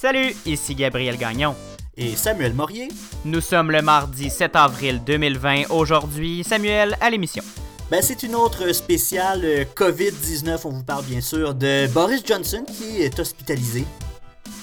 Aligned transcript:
Salut, 0.00 0.34
ici 0.46 0.74
Gabriel 0.74 1.18
Gagnon. 1.18 1.54
Et 1.94 2.16
Samuel 2.16 2.54
Morier. 2.54 2.88
Nous 3.26 3.42
sommes 3.42 3.70
le 3.70 3.82
mardi 3.82 4.30
7 4.30 4.56
avril 4.56 5.02
2020. 5.04 5.64
Aujourd'hui, 5.68 6.42
Samuel 6.42 6.96
à 7.02 7.10
l'émission. 7.10 7.44
Ben, 7.90 8.00
c'est 8.00 8.22
une 8.22 8.34
autre 8.34 8.72
spéciale 8.72 9.42
euh, 9.44 9.64
COVID-19. 9.76 10.60
On 10.64 10.70
vous 10.70 10.84
parle 10.84 11.04
bien 11.04 11.20
sûr 11.20 11.54
de 11.54 11.86
Boris 11.88 12.22
Johnson 12.24 12.64
qui 12.66 13.02
est 13.02 13.20
hospitalisé. 13.20 13.84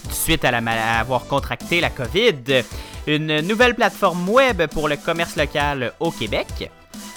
Suite 0.10 0.44
à, 0.44 0.50
la 0.50 0.58
à 0.58 1.00
avoir 1.02 1.28
contracté 1.28 1.82
la 1.82 1.92
COVID, 1.92 2.64
une 3.06 3.42
nouvelle 3.42 3.76
plateforme 3.76 4.28
web 4.28 4.64
pour 4.66 4.88
le 4.88 4.98
commerce 4.98 5.36
local 5.36 5.94
au 6.00 6.10
Québec. 6.10 6.72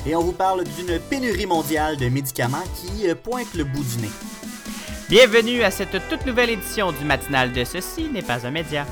Et 0.05 0.15
on 0.15 0.21
vous 0.21 0.33
parle 0.33 0.65
d'une 0.65 0.99
pénurie 0.99 1.47
mondiale 1.47 1.97
de 1.97 2.11
médicaments 2.11 2.65
qui 2.75 3.09
euh, 3.09 3.15
pointe 3.15 3.55
le 3.55 3.65
bout 3.65 3.83
du 3.83 4.03
nez. 4.03 4.50
Bienvenue 5.11 5.65
à 5.65 5.73
cette 5.73 6.09
toute 6.09 6.25
nouvelle 6.25 6.51
édition 6.51 6.93
du 6.93 7.05
matinal 7.05 7.51
de 7.51 7.65
Ceci 7.65 8.05
n'est 8.05 8.23
pas 8.23 8.47
un 8.47 8.53
média. 8.53 8.87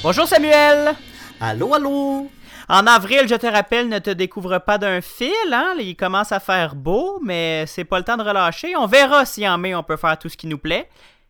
Bonjour 0.00 0.28
Samuel! 0.28 0.94
Allô, 1.40 1.74
allô! 1.74 2.30
En 2.70 2.86
avril, 2.86 3.26
je 3.26 3.34
te 3.34 3.46
rappelle, 3.46 3.88
ne 3.88 3.98
te 3.98 4.10
découvre 4.10 4.58
pas 4.58 4.76
d'un 4.76 5.00
fil, 5.00 5.32
hein? 5.52 5.74
Il 5.78 5.96
commence 5.96 6.32
à 6.32 6.40
faire 6.40 6.74
beau, 6.74 7.18
mais 7.24 7.64
c'est 7.66 7.84
pas 7.84 7.98
le 7.98 8.04
temps 8.04 8.18
de 8.18 8.22
relâcher. 8.22 8.76
On 8.76 8.86
verra 8.86 9.24
si 9.24 9.48
en 9.48 9.56
mai 9.56 9.74
on 9.74 9.82
peut 9.82 9.96
faire 9.96 10.18
tout 10.18 10.28
ce 10.28 10.36
qui 10.36 10.46
nous 10.46 10.58
plaît. 10.58 10.86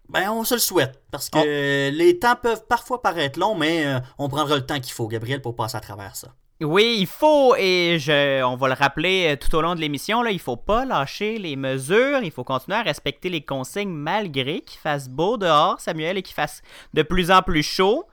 Ben, 0.09 0.31
on 0.31 0.43
se 0.43 0.55
le 0.55 0.61
souhaite, 0.61 1.01
parce 1.13 1.31
que 1.31 1.91
les 1.91 2.19
temps 2.19 2.35
peuvent 2.35 2.65
parfois 2.67 3.03
paraître 3.03 3.39
longs, 3.39 3.55
mais 3.55 3.87
euh, 3.87 4.01
on 4.19 4.29
prendra 4.29 4.57
le 4.57 4.67
temps 4.67 4.81
qu'il 4.81 4.93
faut, 4.93 5.07
Gabriel, 5.07 5.41
pour 5.41 5.55
passer 5.55 5.77
à 5.77 5.81
travers 5.81 6.17
ça. 6.17 6.29
Oui, 6.61 6.97
il 6.99 7.07
faut, 7.07 7.55
et 7.57 7.99
je, 8.01 8.43
on 8.43 8.57
va 8.57 8.67
le 8.67 8.75
rappeler 8.75 9.29
euh, 9.29 9.37
tout 9.37 9.55
au 9.55 9.61
long 9.61 9.77
de 9.77 9.81
l'émission, 9.81 10.23
là, 10.23 10.33
il 10.33 10.41
faut 10.41 10.57
pas 10.57 10.85
lâcher 10.85 11.39
les 11.39 11.55
mesures, 11.55 12.21
il 12.23 12.33
faut 12.33 12.43
continuer 12.43 12.79
à 12.79 12.83
respecter 12.83 13.29
les 13.29 13.43
consignes 13.43 13.93
malgré 13.93 14.63
qu'il 14.63 14.81
fasse 14.81 15.09
beau 15.09 15.37
dehors, 15.37 15.79
Samuel, 15.79 16.19
et 16.19 16.23
qu'il 16.23 16.35
fasse 16.35 16.63
de 16.95 17.03
plus 17.03 17.31
en 17.31 17.43
plus 17.43 17.63
chaud. 17.63 18.07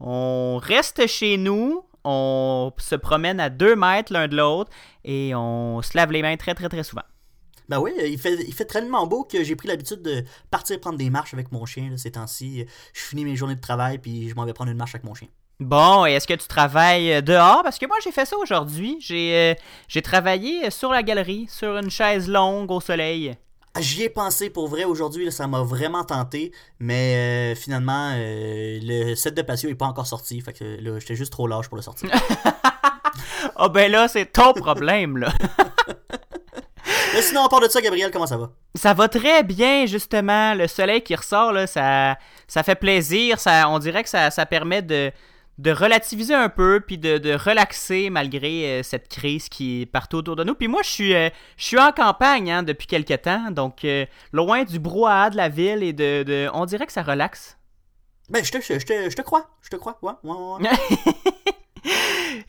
On 0.00 0.58
reste 0.62 1.06
chez 1.08 1.36
nous, 1.36 1.84
on 2.04 2.72
se 2.78 2.94
promène 2.94 3.40
à 3.40 3.50
deux 3.50 3.76
mètres 3.76 4.12
l'un 4.12 4.28
de 4.28 4.36
l'autre 4.36 4.70
et 5.04 5.34
on 5.34 5.82
se 5.82 5.96
lave 5.96 6.12
les 6.12 6.22
mains 6.22 6.36
très 6.36 6.54
très 6.54 6.68
très 6.68 6.82
souvent. 6.82 7.02
Ben 7.68 7.80
oui, 7.80 7.92
il 8.04 8.18
fait, 8.18 8.34
il 8.46 8.52
fait 8.52 8.66
tellement 8.66 9.06
beau 9.06 9.24
que 9.24 9.42
j'ai 9.42 9.56
pris 9.56 9.68
l'habitude 9.68 10.02
de 10.02 10.22
partir 10.50 10.78
prendre 10.80 10.98
des 10.98 11.08
marches 11.08 11.32
avec 11.32 11.50
mon 11.50 11.64
chien 11.64 11.96
ces 11.96 12.12
temps-ci. 12.12 12.66
Je 12.92 13.00
finis 13.00 13.24
mes 13.24 13.36
journées 13.36 13.56
de 13.56 13.60
travail 13.60 13.98
puis 13.98 14.28
je 14.28 14.34
m'en 14.34 14.44
vais 14.44 14.52
prendre 14.52 14.70
une 14.70 14.76
marche 14.76 14.94
avec 14.94 15.04
mon 15.04 15.14
chien. 15.14 15.28
Bon, 15.60 16.04
et 16.04 16.12
est-ce 16.12 16.26
que 16.26 16.34
tu 16.34 16.48
travailles 16.48 17.12
euh, 17.12 17.20
dehors? 17.20 17.62
Parce 17.62 17.78
que 17.78 17.86
moi, 17.86 17.96
j'ai 18.02 18.10
fait 18.10 18.24
ça 18.24 18.36
aujourd'hui. 18.36 18.96
J'ai 19.00 19.34
euh, 19.34 19.54
j'ai 19.86 20.02
travaillé 20.02 20.68
sur 20.70 20.90
la 20.90 21.04
galerie, 21.04 21.46
sur 21.48 21.76
une 21.76 21.90
chaise 21.90 22.28
longue 22.28 22.72
au 22.72 22.80
soleil. 22.80 23.36
J'y 23.80 24.04
ai 24.04 24.08
pensé 24.08 24.50
pour 24.50 24.68
vrai 24.68 24.84
aujourd'hui, 24.84 25.32
ça 25.32 25.48
m'a 25.48 25.62
vraiment 25.62 26.04
tenté, 26.04 26.52
mais 26.78 27.16
euh, 27.16 27.54
finalement, 27.56 28.12
euh, 28.14 28.78
le 28.80 29.14
set 29.16 29.34
de 29.34 29.42
patio 29.42 29.68
est 29.68 29.74
pas 29.74 29.86
encore 29.86 30.06
sorti, 30.06 30.40
fait 30.40 30.52
que 30.52 30.64
là, 30.80 30.98
j'étais 31.00 31.16
juste 31.16 31.32
trop 31.32 31.48
lâche 31.48 31.68
pour 31.68 31.76
le 31.76 31.82
sortir. 31.82 32.10
Ah 33.56 33.68
ben 33.68 33.90
là, 33.90 34.08
c'est 34.08 34.26
ton 34.26 34.52
problème, 34.52 35.18
là. 35.18 35.28
mais 37.14 37.22
sinon, 37.22 37.44
à 37.44 37.48
part 37.48 37.60
de 37.60 37.68
ça, 37.68 37.80
Gabriel, 37.80 38.10
comment 38.10 38.26
ça 38.26 38.36
va? 38.36 38.50
Ça 38.74 38.94
va 38.94 39.08
très 39.08 39.44
bien, 39.44 39.86
justement. 39.86 40.54
Le 40.54 40.66
soleil 40.66 41.02
qui 41.02 41.14
ressort, 41.14 41.52
là, 41.52 41.66
ça, 41.66 42.16
ça 42.48 42.62
fait 42.62 42.74
plaisir. 42.74 43.38
Ça, 43.38 43.68
on 43.68 43.78
dirait 43.78 44.02
que 44.02 44.08
ça, 44.08 44.30
ça 44.30 44.46
permet 44.46 44.82
de, 44.82 45.12
de 45.58 45.70
relativiser 45.70 46.34
un 46.34 46.48
peu, 46.48 46.80
puis 46.84 46.98
de, 46.98 47.18
de 47.18 47.32
relaxer 47.32 48.10
malgré 48.10 48.80
euh, 48.80 48.82
cette 48.82 49.08
crise 49.08 49.48
qui 49.48 49.82
est 49.82 49.86
partout 49.86 50.16
autour 50.16 50.36
de 50.36 50.44
nous. 50.44 50.54
Puis 50.54 50.68
moi, 50.68 50.82
je 50.82 50.90
suis, 50.90 51.14
euh, 51.14 51.28
je 51.56 51.64
suis 51.64 51.78
en 51.78 51.92
campagne 51.92 52.50
hein, 52.50 52.62
depuis 52.62 52.86
quelques 52.86 53.22
temps, 53.22 53.50
donc 53.50 53.84
euh, 53.84 54.04
loin 54.32 54.64
du 54.64 54.78
brouhaha 54.78 55.30
de 55.30 55.36
la 55.36 55.48
ville 55.48 55.82
et 55.82 55.92
de, 55.92 56.24
de, 56.24 56.50
On 56.54 56.64
dirait 56.66 56.86
que 56.86 56.92
ça 56.92 57.02
relaxe. 57.02 57.56
Ben, 58.28 58.42
je 58.42 58.50
te, 58.50 58.60
je 58.60 58.84
te, 58.84 59.10
je 59.10 59.14
te 59.14 59.22
crois, 59.22 59.48
je 59.62 59.68
te 59.68 59.76
crois, 59.76 59.98
ouais, 60.02 60.12
ouais, 60.24 60.36
ouais. 60.60 60.70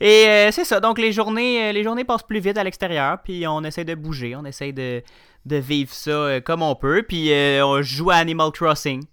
et 0.00 0.50
c'est 0.50 0.64
ça, 0.64 0.80
donc 0.80 0.98
les 0.98 1.12
journées, 1.12 1.70
les 1.72 1.84
journées 1.84 2.04
passent 2.04 2.22
plus 2.22 2.40
vite 2.40 2.56
à 2.56 2.64
l'extérieur, 2.64 3.18
puis 3.22 3.46
on 3.46 3.62
essaie 3.62 3.84
de 3.84 3.94
bouger, 3.94 4.34
on 4.36 4.46
essaie 4.46 4.72
de, 4.72 5.02
de 5.44 5.56
vivre 5.56 5.92
ça 5.92 6.40
comme 6.40 6.62
on 6.62 6.74
peut, 6.74 7.04
puis 7.06 7.30
on 7.62 7.82
joue 7.82 8.10
à 8.10 8.16
Animal 8.16 8.52
Crossing. 8.52 9.04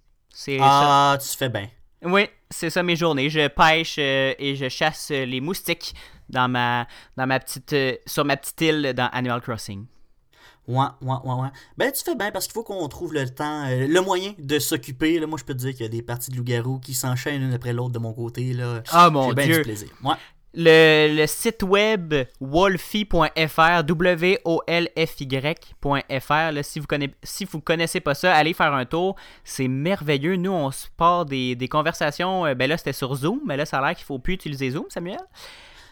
Ah, 0.62 1.18
ça. 1.20 1.30
tu 1.30 1.38
fais 1.38 1.50
bien. 1.50 1.68
Oui, 2.06 2.28
c'est 2.50 2.70
ça 2.70 2.84
mes 2.84 2.96
journées. 2.96 3.30
Je 3.30 3.48
pêche 3.48 3.96
euh, 4.00 4.34
et 4.38 4.56
je 4.56 4.70
chasse 4.70 5.10
les 5.10 5.42
moustiques 5.42 5.94
dans 6.30 6.50
ma, 6.50 6.88
dans 7.18 7.28
ma 7.28 7.40
petite, 7.40 7.74
euh, 7.74 7.96
sur 8.06 8.26
ma 8.26 8.38
petite 8.38 8.60
île 8.62 8.94
dans 8.96 9.10
Animal 9.12 9.42
Crossing. 9.42 9.86
Ouais, 10.68 10.86
ouais, 11.02 11.16
ouais, 11.26 11.34
ouais. 11.42 11.50
Ben, 11.78 11.92
tu 11.92 12.04
fais 12.04 12.16
bien 12.16 12.32
parce 12.32 12.46
qu'il 12.46 12.54
faut 12.54 12.64
qu'on 12.64 12.88
trouve 12.88 13.14
le 13.14 13.30
temps, 13.30 13.66
euh, 13.68 13.86
le 13.86 14.02
moyen 14.02 14.34
de 14.40 14.60
s'occuper. 14.60 15.20
Là, 15.20 15.28
moi, 15.28 15.38
je 15.38 15.44
peux 15.44 15.54
te 15.54 15.60
dire 15.60 15.72
qu'il 15.72 15.82
y 15.82 15.86
a 15.86 15.90
des 15.90 16.02
parties 16.02 16.32
de 16.32 16.38
loup-garou 16.38 16.80
qui 16.80 16.94
s'enchaînent 16.94 17.42
l'une 17.42 17.54
après 17.54 17.74
l'autre 17.74 17.92
de 17.92 18.00
mon 18.00 18.14
côté. 18.14 18.54
Là. 18.54 18.82
Ah, 18.92 19.10
mon 19.10 19.34
Dieu. 19.34 19.34
bien 19.34 19.58
du 19.58 19.62
plaisir. 19.62 19.90
Ouais. 20.04 20.16
Le, 20.54 21.16
le, 21.18 21.26
site 21.28 21.64
web 21.64 22.14
wolfy.fr, 22.40 23.84
W-O-L-F-Y.fr, 23.84 24.44
si 26.64 26.80
vous 26.80 26.86
connaissez, 26.86 27.16
si 27.24 27.46
vous 27.46 27.60
connaissez 27.60 28.00
pas 28.00 28.14
ça, 28.14 28.36
allez 28.36 28.54
faire 28.54 28.74
un 28.74 28.86
tour. 28.86 29.16
C'est 29.44 29.68
merveilleux. 29.68 30.36
Nous, 30.36 30.52
on 30.52 30.70
se 30.72 30.88
part 30.96 31.26
des, 31.26 31.56
des 31.56 31.68
conversations. 31.68 32.44
Ben 32.56 32.70
là, 32.70 32.78
c'était 32.78 32.94
sur 32.94 33.16
Zoom, 33.16 33.42
mais 33.46 33.58
là, 33.58 33.66
ça 33.66 33.80
a 33.80 33.88
l'air 33.88 33.96
qu'il 33.96 34.06
faut 34.06 34.20
plus 34.20 34.36
utiliser 34.36 34.70
Zoom, 34.70 34.86
Samuel. 34.90 35.20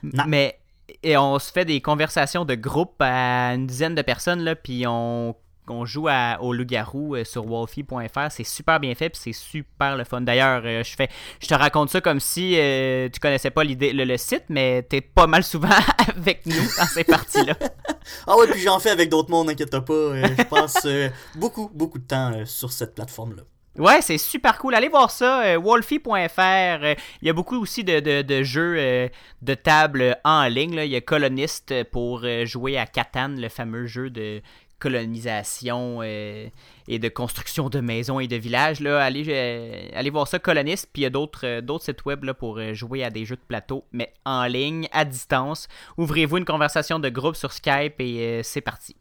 Non. 0.04 0.24
Mais 0.28 0.60
et 1.04 1.18
on 1.18 1.40
se 1.40 1.52
fait 1.52 1.66
des 1.66 1.82
conversations 1.82 2.46
de 2.46 2.56
groupe 2.56 2.96
à 3.00 3.54
une 3.54 3.68
dizaine 3.68 3.96
de 3.96 4.02
personnes, 4.02 4.42
là, 4.42 4.56
puis 4.56 4.86
on 4.88 5.36
on 5.72 5.86
joue 5.86 6.08
à, 6.08 6.38
au 6.42 6.54
loup-garou 6.54 7.16
euh, 7.16 7.24
sur 7.24 7.46
wolfie.fr. 7.46 8.30
C'est 8.30 8.44
super 8.44 8.80
bien 8.80 8.94
fait, 8.96 9.10
puis 9.10 9.20
c'est 9.24 9.34
super 9.34 9.98
le 9.98 10.04
fun. 10.04 10.22
D'ailleurs, 10.22 10.62
euh, 10.66 10.84
je 10.84 10.96
fais, 10.96 11.10
je 11.42 11.48
te 11.48 11.54
raconte 11.54 11.90
ça 11.90 12.02
comme 12.02 12.20
si 12.20 12.56
euh, 12.58 13.10
tu 13.12 13.20
connaissais 13.20 13.52
pas 13.52 13.64
l'idée, 13.64 13.94
le, 13.94 14.04
le, 14.04 14.18
site, 14.18 14.44
mais 14.50 14.84
t'es 14.84 15.02
pas 15.02 15.28
mal 15.28 15.44
souvent 15.44 15.70
avec 16.16 16.46
nous 16.46 16.62
dans 16.78 16.86
ces 16.86 17.04
parties-là. 17.04 17.56
ah 18.28 18.38
ouais, 18.38 18.48
puis 18.48 18.62
j'en 18.62 18.80
fais 18.80 18.92
avec 18.92 19.10
d'autres 19.10 19.32
mondes, 19.32 19.48
n'inquiète 19.48 19.72
pas. 19.72 19.84
je 19.84 20.44
passe 20.44 20.88
beaucoup, 21.36 21.72
beaucoup 21.74 22.00
de 22.00 22.06
temps 22.06 22.46
sur 22.46 22.72
cette 22.72 22.94
plateforme-là. 22.96 23.44
Ouais, 23.78 24.02
c'est 24.02 24.18
super 24.18 24.58
cool. 24.58 24.76
Allez 24.76 24.90
voir 24.90 25.12
ça, 25.12 25.44
euh, 25.44 25.58
wolfie.fr. 25.58 26.86
Il 27.22 27.28
y 27.28 27.30
a 27.30 27.34
beaucoup 27.34 27.58
aussi 27.58 27.86
de, 27.86 28.02
de, 28.02 28.22
de 28.22 28.44
jeux 28.44 28.76
euh, 28.78 29.08
de 29.42 29.54
table 29.54 30.18
en 30.26 30.44
ligne. 30.48 30.76
Là. 30.76 30.84
Il 30.84 30.92
y 30.92 30.96
a 30.98 31.02
Colonist 31.02 31.74
pour 31.86 32.22
euh, 32.26 32.46
jouer 32.46 32.78
à 32.78 32.86
Catan, 32.86 33.30
le 33.30 33.48
fameux 33.48 33.88
jeu 33.88 34.10
de 34.10 34.42
colonisation 34.82 36.04
et 36.04 36.52
de 36.88 37.08
construction 37.08 37.70
de 37.70 37.80
maisons 37.80 38.20
et 38.20 38.28
de 38.28 38.36
villages. 38.36 38.80
Là. 38.80 39.02
Allez, 39.02 39.92
allez 39.94 40.10
voir 40.10 40.28
ça, 40.28 40.40
Colonist. 40.40 40.90
Puis 40.92 41.02
il 41.02 41.04
y 41.04 41.08
a 41.08 41.10
d'autres, 41.10 41.62
d'autres 41.62 41.86
sites 41.86 42.04
web 42.06 42.24
là, 42.24 42.34
pour 42.34 42.60
jouer 42.74 43.04
à 43.04 43.10
des 43.10 43.26
jeux 43.26 43.38
de 43.38 43.42
plateau, 43.48 43.86
mais 43.92 44.12
en 44.26 44.46
ligne, 44.46 44.88
à 44.92 45.06
distance. 45.06 45.68
Ouvrez-vous 45.98 46.38
une 46.38 46.46
conversation 46.46 47.00
de 47.00 47.10
groupe 47.10 47.36
sur 47.36 47.54
Skype 47.54 47.96
et 48.00 48.42
c'est 48.44 48.62
parti. 48.62 48.96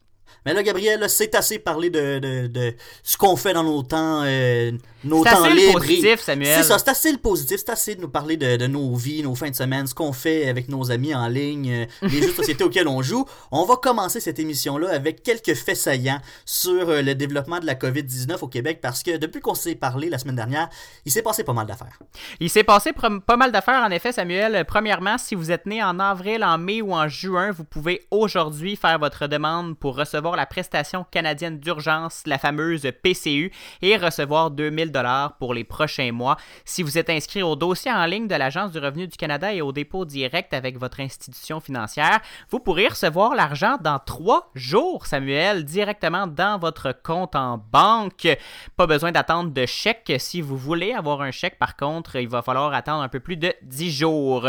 Mais 0.47 0.55
là, 0.55 0.63
Gabriel, 0.63 1.05
c'est 1.09 1.35
assez 1.35 1.59
parler 1.59 1.91
de, 1.91 2.19
de, 2.19 2.47
de 2.47 2.75
ce 3.03 3.17
qu'on 3.17 3.37
fait 3.37 3.53
dans 3.53 3.65
nos 3.65 3.83
temps, 3.83 4.23
euh, 4.25 4.73
nos 5.05 5.23
temps 5.23 5.45
assez 5.45 5.55
libres. 5.55 5.81
C'est 5.81 5.87
positif, 5.87 6.21
Samuel. 6.21 6.57
C'est 6.57 6.69
ça, 6.69 6.79
c'est 6.79 6.89
assez 6.89 7.13
le 7.13 7.19
positif. 7.19 7.59
C'est 7.59 7.71
assez 7.71 7.95
de 7.95 8.01
nous 8.01 8.09
parler 8.09 8.37
de, 8.37 8.57
de, 8.57 8.67
nos 8.67 8.95
vies, 8.95 9.23
nos 9.23 9.35
fins 9.35 9.51
de 9.51 9.55
semaine, 9.55 9.87
ce 9.87 9.95
qu'on 9.95 10.13
fait 10.13 10.49
avec 10.49 10.69
nos 10.69 10.91
amis 10.91 11.15
en 11.15 11.29
ligne, 11.29 11.87
les 12.03 12.23
jeux 12.23 12.29
de 12.29 12.33
société 12.33 12.65
auxquels 12.65 12.89
on 12.89 13.03
joue. 13.03 13.27
On 13.51 13.65
va 13.65 13.77
commencer 13.77 14.21
cette 14.21 14.39
émission-là 14.39 14.91
avec 14.91 15.23
quelques 15.23 15.55
faits 15.55 15.77
saillants 15.77 16.21
sur 16.45 16.89
euh, 16.89 17.03
le 17.03 17.15
développement 17.15 17.59
de 17.59 17.67
la 17.67 17.75
COVID-19 17.75 18.39
au 18.41 18.49
Québec 18.49 18.79
parce 18.81 19.03
que 19.03 19.17
depuis 19.17 19.41
qu'on 19.41 19.55
s'est 19.55 19.75
parlé 19.75 20.09
la 20.09 20.19
semaine 20.19 20.37
dernière, 20.37 20.71
il 21.05 21.13
s'est 21.13 21.23
passé 21.23 21.45
pas 21.45 21.53
mal 21.53 21.67
d'affaires. 21.67 21.99
Il 22.41 22.49
s'est 22.49 22.65
passé 22.65 22.93
pas 22.93 23.37
mal 23.37 23.53
d'affaires, 23.53 23.83
en 23.83 23.91
effet, 23.91 24.13
Samuel. 24.13 24.65
Premièrement, 24.67 25.19
si 25.19 25.35
vous 25.35 25.51
êtes 25.51 25.67
né 25.67 25.83
en 25.83 25.99
avril, 25.99 26.45
en 26.45 26.57
mai 26.57 26.81
ou 26.81 26.95
en 26.95 27.09
juin, 27.09 27.51
vous 27.51 27.65
pouvez 27.65 28.07
aujourd'hui 28.11 28.77
faire 28.77 28.99
votre 28.99 29.27
demande 29.27 29.77
pour 29.77 29.97
recevoir 29.97 30.20
la 30.21 30.47
prestation 30.47 31.05
canadienne 31.11 31.59
d'urgence, 31.59 32.23
la 32.27 32.39
fameuse 32.39 32.91
PCU, 33.03 33.51
et 33.83 33.97
recevoir 33.97 34.51
2000 34.51 34.93
dollars 34.93 35.37
pour 35.39 35.55
les 35.55 35.65
prochains 35.65 36.13
mois. 36.13 36.37
Si 36.65 36.83
vous 36.83 36.99
êtes 36.99 37.11
inscrit 37.11 37.43
au 37.43 37.57
dossier 37.57 37.91
en 37.91 38.05
ligne 38.05 38.29
de 38.29 38.35
l'Agence 38.35 38.73
du 38.73 38.79
revenu 38.79 39.07
du 39.07 39.17
Canada 39.17 39.53
et 39.53 39.63
au 39.63 39.73
dépôt 39.73 40.05
direct 40.05 40.53
avec 40.55 40.79
votre 40.79 41.01
institution 41.01 41.61
financière, 41.61 42.21
vous 42.51 42.61
pourrez 42.61 42.89
recevoir 42.89 43.35
l'argent 43.35 43.77
dans 43.81 43.99
trois 43.99 44.51
jours, 44.55 45.07
Samuel, 45.07 45.65
directement 45.65 46.27
dans 46.27 46.59
votre 46.59 46.93
compte 46.93 47.35
en 47.35 47.59
banque. 47.73 48.29
Pas 48.77 48.87
besoin 48.87 49.13
d'attendre 49.13 49.51
de 49.51 49.67
chèque. 49.67 50.13
Si 50.19 50.41
vous 50.41 50.57
voulez 50.57 50.93
avoir 50.93 51.23
un 51.23 51.31
chèque, 51.31 51.59
par 51.59 51.77
contre, 51.77 52.17
il 52.17 52.29
va 52.29 52.43
falloir 52.43 52.73
attendre 52.75 53.03
un 53.03 53.09
peu 53.09 53.21
plus 53.21 53.37
de 53.37 53.55
10 53.63 53.91
jours. 53.91 54.49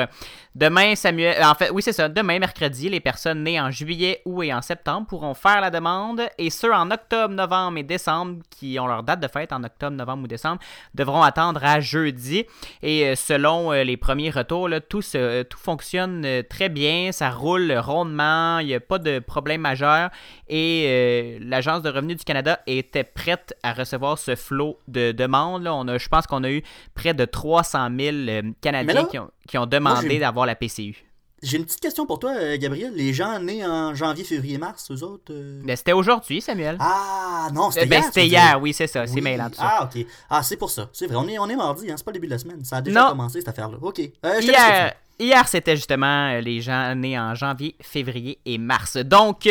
Demain, 0.56 0.96
Samuel, 0.96 1.42
en 1.44 1.56
fait, 1.56 1.70
oui, 1.72 1.82
c'est 1.82 1.94
ça. 1.94 2.10
Demain, 2.10 2.40
mercredi, 2.40 2.90
les 2.90 3.00
personnes 3.00 3.44
nées 3.44 3.60
en 3.60 3.72
juillet, 3.72 4.22
août 4.26 4.44
et 4.44 4.54
en 4.54 4.62
septembre 4.62 5.08
pourront 5.08 5.34
faire 5.34 5.61
faire 5.62 5.72
la 5.72 5.72
demande 5.72 6.22
et 6.38 6.50
ceux 6.50 6.74
en 6.74 6.90
octobre, 6.92 7.34
novembre 7.34 7.78
et 7.78 7.84
décembre 7.84 8.42
qui 8.50 8.80
ont 8.80 8.88
leur 8.88 9.04
date 9.04 9.20
de 9.20 9.28
fête 9.28 9.54
en 9.54 9.64
octobre, 9.64 9.96
novembre 9.96 10.24
ou 10.24 10.28
décembre 10.28 10.60
devront 10.96 11.22
attendre 11.22 11.64
à 11.64 11.80
jeudi. 11.80 12.46
Et 12.82 13.06
euh, 13.06 13.16
selon 13.16 13.72
les 13.72 13.98
premiers 13.98 14.30
retours, 14.30 14.70
tout, 14.90 15.02
tout 15.02 15.58
fonctionne 15.58 16.26
très 16.50 16.70
bien, 16.70 17.12
ça 17.12 17.30
roule 17.30 17.72
rondement, 17.74 18.60
il 18.60 18.68
n'y 18.68 18.76
a 18.76 18.80
pas 18.80 19.00
de 19.00 19.20
problème 19.20 19.62
majeur 19.62 20.10
et 20.48 21.38
l'Agence 21.42 21.82
de 21.82 21.90
revenus 21.90 22.18
du 22.18 22.24
Canada 22.24 22.60
était 22.68 23.04
prête 23.04 23.54
à 23.64 23.74
recevoir 23.74 24.18
ce 24.18 24.36
flot 24.36 24.80
de 24.88 25.12
demandes. 25.12 25.68
On 25.68 25.88
a, 25.88 25.98
je 25.98 26.10
pense 26.10 26.28
qu'on 26.28 26.44
a 26.44 26.52
eu 26.52 26.64
près 26.96 27.14
de 27.14 27.26
300 27.26 27.90
000 27.98 28.54
Canadiens 28.62 29.08
qui, 29.48 29.58
ont, 29.58 29.66
demandé 29.66 30.20
d'avoir 30.20 30.46
la 30.46 30.56
PCU. 30.56 31.11
J'ai 31.44 31.58
une 31.58 31.66
petite 31.66 31.80
question 31.80 32.06
pour 32.06 32.20
toi, 32.20 32.34
euh, 32.38 32.56
Gabriel. 32.60 32.94
Les 32.94 33.14
gens 33.14 33.40
nés 33.40 33.66
en 33.66 33.96
janvier, 33.96 34.24
février, 34.24 34.60
mars, 34.60 34.92
eux 34.92 35.04
autres 35.04 35.34
euh? 35.34 35.60
ben, 35.64 35.76
C'était 35.76 35.94
aujourd'hui, 35.94 36.40
Samuel. 36.40 36.78
Ah, 36.80 37.50
non, 37.52 37.72
c'était 37.72 37.88
ben, 37.88 37.96
hier. 37.96 38.06
C'était 38.06 38.28
hier, 38.28 38.62
oui, 38.62 38.74
c'est 38.74 38.86
ça. 38.86 39.08
C'est 39.08 39.22
mail 39.22 39.44
Ah, 39.58 39.90
ok. 39.92 40.06
Ah, 40.30 40.44
c'est 40.44 40.58
pour 40.58 40.70
ça. 40.70 40.90
C'est 40.94 41.08
vrai, 41.08 41.16
on 41.16 41.28
est, 41.28 41.40
on 41.40 41.50
est 41.50 41.56
mardi, 41.56 41.90
hein, 41.90 41.96
c'est 41.98 42.06
pas 42.06 42.12
le 42.12 42.16
début 42.16 42.28
de 42.28 42.34
la 42.34 42.38
semaine. 42.38 42.64
Ça 42.64 42.78
a 42.78 42.82
déjà 42.82 43.10
commencé, 43.10 43.40
cette 43.40 43.48
affaire-là. 43.48 43.78
Ok. 43.82 44.02
Euh, 44.24 44.40
hier, 44.40 44.94
Hier, 45.20 45.48
c'était 45.48 45.76
justement 45.76 46.40
les 46.40 46.62
gens 46.62 46.96
nés 46.96 47.20
en 47.20 47.36
janvier, 47.36 47.76
février 47.80 48.40
et 48.46 48.58
mars. 48.58 48.98
Donc, 48.98 49.48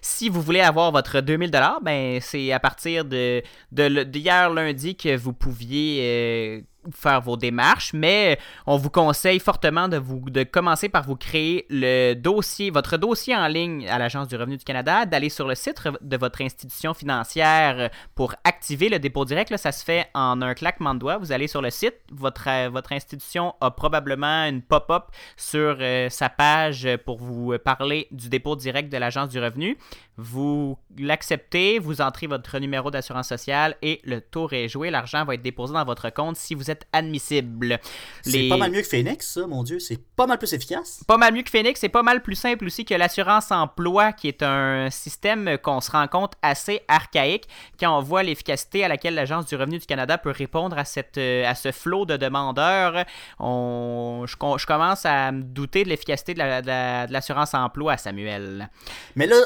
si 0.00 0.28
vous 0.28 0.40
voulez 0.40 0.60
avoir 0.60 0.92
votre 0.92 1.20
2000 1.20 1.50
ben 1.82 2.20
c'est 2.20 2.52
à 2.52 2.60
partir 2.60 3.04
de 3.04 3.42
d'hier 3.72 4.50
lundi 4.50 4.94
que 4.94 5.16
vous 5.16 5.32
pouviez 5.32 6.64
faire 6.94 7.20
vos 7.20 7.36
démarches, 7.36 7.92
mais 7.92 8.38
on 8.66 8.76
vous 8.76 8.90
conseille 8.90 9.38
fortement 9.38 9.88
de, 9.88 9.96
vous, 9.96 10.30
de 10.30 10.42
commencer 10.42 10.88
par 10.88 11.04
vous 11.04 11.16
créer 11.16 11.66
le 11.70 12.14
dossier, 12.14 12.70
votre 12.70 12.96
dossier 12.96 13.34
en 13.34 13.46
ligne 13.46 13.88
à 13.88 13.98
l'Agence 13.98 14.28
du 14.28 14.36
revenu 14.36 14.56
du 14.56 14.64
Canada, 14.64 15.06
d'aller 15.06 15.28
sur 15.28 15.46
le 15.46 15.54
site 15.54 15.82
de 16.00 16.16
votre 16.16 16.40
institution 16.42 16.94
financière 16.94 17.90
pour 18.14 18.34
activer 18.44 18.88
le 18.88 18.98
dépôt 18.98 19.24
direct. 19.24 19.50
Là, 19.50 19.58
ça 19.58 19.72
se 19.72 19.84
fait 19.84 20.08
en 20.14 20.40
un 20.42 20.54
claquement 20.54 20.94
de 20.94 21.00
doigts. 21.00 21.18
Vous 21.18 21.32
allez 21.32 21.46
sur 21.46 21.62
le 21.62 21.70
site, 21.70 21.94
votre, 22.10 22.68
votre 22.68 22.92
institution 22.92 23.54
a 23.60 23.70
probablement 23.70 24.44
une 24.44 24.62
pop-up 24.62 25.04
sur 25.36 25.76
euh, 25.80 26.08
sa 26.08 26.28
page 26.28 26.88
pour 27.04 27.18
vous 27.18 27.56
parler 27.64 28.08
du 28.10 28.28
dépôt 28.28 28.56
direct 28.56 28.90
de 28.92 28.96
l'Agence 28.96 29.28
du 29.28 29.38
revenu. 29.38 29.78
Vous 30.16 30.76
l'acceptez, 30.98 31.78
vous 31.78 32.00
entrez 32.00 32.26
votre 32.26 32.58
numéro 32.58 32.90
d'assurance 32.90 33.28
sociale 33.28 33.76
et 33.82 34.00
le 34.04 34.20
tour 34.20 34.52
est 34.52 34.68
joué. 34.68 34.90
L'argent 34.90 35.24
va 35.24 35.34
être 35.34 35.42
déposé 35.42 35.74
dans 35.74 35.84
votre 35.84 36.10
compte 36.10 36.36
si 36.36 36.54
vous 36.54 36.70
êtes 36.70 36.77
admissible. 36.92 37.78
C'est 38.22 38.48
pas 38.48 38.56
mal 38.56 38.72
mieux 38.72 38.80
que 38.80 38.88
Phoenix, 38.88 39.26
ça, 39.28 39.46
mon 39.46 39.62
Dieu. 39.62 39.78
C'est 39.78 40.00
pas 40.16 40.26
mal 40.26 40.38
plus 40.38 40.52
efficace. 40.52 41.04
Pas 41.06 41.16
mal 41.16 41.32
mieux 41.32 41.42
que 41.42 41.50
Phoenix. 41.50 41.78
C'est 41.80 41.88
pas 41.88 42.02
mal 42.02 42.22
plus 42.22 42.34
simple 42.34 42.66
aussi 42.66 42.84
que 42.84 42.94
l'assurance 42.94 43.52
emploi, 43.52 44.12
qui 44.12 44.26
est 44.26 44.42
un 44.42 44.90
système 44.90 45.56
qu'on 45.62 45.80
se 45.80 45.90
rend 45.92 46.08
compte 46.08 46.32
assez 46.42 46.80
archaïque 46.88 47.48
quand 47.78 47.96
on 47.96 48.02
voit 48.02 48.24
l'efficacité 48.24 48.84
à 48.84 48.88
laquelle 48.88 49.14
l'Agence 49.14 49.46
du 49.46 49.54
revenu 49.54 49.78
du 49.78 49.86
Canada 49.86 50.18
peut 50.18 50.32
répondre 50.32 50.76
à, 50.76 50.84
cette, 50.84 51.18
à 51.18 51.54
ce 51.54 51.70
flot 51.70 52.06
de 52.06 52.16
demandeurs. 52.16 53.04
On, 53.38 54.24
je, 54.26 54.66
commence 54.66 55.06
à 55.06 55.30
me 55.30 55.42
douter 55.42 55.84
de 55.84 55.90
l'efficacité 55.90 56.34
de 56.34 57.12
l'assurance 57.12 57.54
emploi, 57.54 57.96
Samuel. 57.96 58.68
Mais 59.14 59.26
là, 59.26 59.36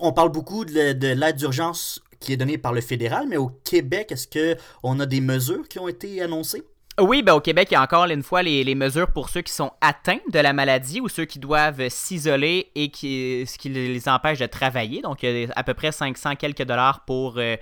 on 0.00 0.12
parle 0.12 0.22
parle 0.22 0.30
beaucoup 0.30 0.64
de, 0.64 1.14
l'aide 1.14 1.34
d'urgence 1.34 2.00
qui 2.20 2.32
est 2.32 2.36
donnée 2.36 2.56
par 2.56 2.72
le 2.72 2.80
fédéral, 2.80 3.26
mais 3.28 3.38
au 3.38 3.48
Québec, 3.48 4.12
est-ce 4.12 4.28
qu'on 4.28 5.00
a 5.00 5.06
des 5.06 5.20
mesures 5.20 5.66
qui 5.66 5.80
ont 5.80 5.88
été 5.88 6.22
annoncées? 6.22 6.62
Oui, 7.00 7.22
ben 7.22 7.32
au 7.32 7.40
Québec, 7.40 7.68
il 7.70 7.74
y 7.74 7.76
a 7.78 7.82
encore 7.82 8.04
une 8.04 8.22
fois 8.22 8.42
les, 8.42 8.74
mesures 8.74 9.10
pour 9.10 9.30
ceux 9.30 9.40
qui 9.40 9.52
sont 9.52 9.72
atteints 9.80 10.20
de 10.30 10.38
la 10.38 10.52
maladie 10.52 11.00
ou 11.00 11.08
ceux 11.08 11.24
qui 11.24 11.38
doivent 11.38 11.88
s'isoler 11.88 12.70
et 12.74 12.90
qui, 12.90 13.44
ce 13.46 13.56
qui 13.56 13.70
les 13.70 14.08
empêche 14.10 14.38
de 14.38 14.44
travailler. 14.46 15.00
Donc, 15.00 15.22
il 15.22 15.44
y 15.44 15.44
a 15.46 15.48
à 15.56 15.64
peu 15.64 15.72
près 15.72 15.90
500 15.90 16.36
quelques 16.36 16.64
dollars 16.64 17.04
pour, 17.06 17.38
euh, 17.38 17.56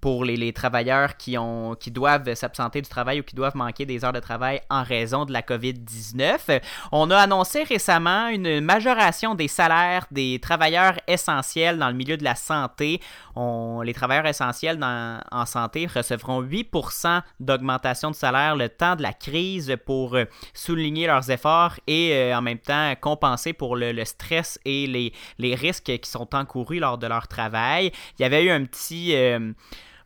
pour 0.00 0.24
les, 0.24 0.52
travailleurs 0.52 1.16
qui, 1.16 1.36
ont, 1.38 1.74
qui 1.74 1.90
doivent 1.90 2.34
s'absenter 2.34 2.82
du 2.82 2.88
travail 2.88 3.20
ou 3.20 3.22
qui 3.22 3.34
doivent 3.34 3.56
manquer 3.56 3.86
des 3.86 4.04
heures 4.04 4.12
de 4.12 4.20
travail 4.20 4.60
en 4.70 4.82
raison 4.82 5.24
de 5.24 5.32
la 5.32 5.42
COVID-19. 5.42 6.60
On 6.92 7.10
a 7.10 7.18
annoncé 7.18 7.62
récemment 7.64 8.28
une 8.28 8.60
majoration 8.60 9.34
des 9.34 9.48
salaires 9.48 10.06
des 10.10 10.38
travailleurs 10.40 10.98
essentiels 11.06 11.78
dans 11.78 11.88
le 11.88 11.94
milieu 11.94 12.16
de 12.16 12.24
la 12.24 12.34
santé. 12.34 13.00
On, 13.34 13.82
les 13.82 13.94
travailleurs 13.94 14.26
essentiels 14.26 14.78
en 14.82 15.46
santé 15.46 15.86
recevront 15.86 16.42
8% 16.42 17.22
d'augmentation 17.40 18.10
de 18.10 18.16
salaire 18.16 18.56
le 18.56 18.68
temps 18.68 18.96
de 18.96 19.02
la 19.02 19.12
crise 19.12 19.76
pour 19.84 20.14
euh, 20.14 20.24
souligner 20.54 21.06
leurs 21.06 21.30
efforts 21.30 21.74
et 21.86 22.12
euh, 22.14 22.36
en 22.36 22.42
même 22.42 22.58
temps 22.58 22.94
compenser 23.00 23.52
pour 23.52 23.76
le, 23.76 24.04
stress 24.04 24.58
et 24.64 24.86
les, 24.86 25.12
les, 25.38 25.54
risques 25.54 25.98
qui 25.98 26.10
sont 26.10 26.34
encourus 26.34 26.78
lors 26.78 26.98
de 26.98 27.06
leur 27.06 27.28
travail. 27.28 27.92
Il 28.18 28.22
y 28.22 28.24
avait 28.24 28.44
eu 28.44 28.50
un 28.50 28.64
petit... 28.64 29.14
Euh, 29.14 29.52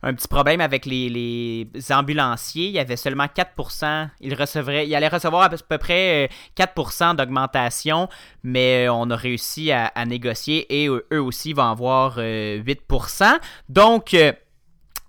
un 0.03 0.13
petit 0.13 0.27
problème 0.27 0.61
avec 0.61 0.85
les, 0.85 1.67
ambulanciers. 1.91 2.67
Il 2.67 2.73
y 2.73 2.79
avait 2.79 2.95
seulement 2.95 3.25
4%. 3.25 4.09
Ils, 4.19 4.33
recevraient, 4.33 4.87
ils 4.87 4.95
allaient 4.95 5.07
recevoir 5.07 5.43
à 5.43 5.49
peu 5.49 5.77
près 5.77 6.29
4% 6.57 7.11
euh, 7.11 7.13
d'augmentation, 7.13 8.09
mais 8.43 8.87
euh, 8.87 8.93
on 8.93 9.09
a 9.09 9.15
réussi 9.15 9.71
à, 9.71 9.91
négocier 10.05 10.81
et 10.83 10.87
eux 10.87 11.21
aussi 11.21 11.53
vont 11.53 11.69
avoir 11.69 12.17
8%. 12.17 12.19
Euh, 12.21 13.37
donc, 13.69 14.15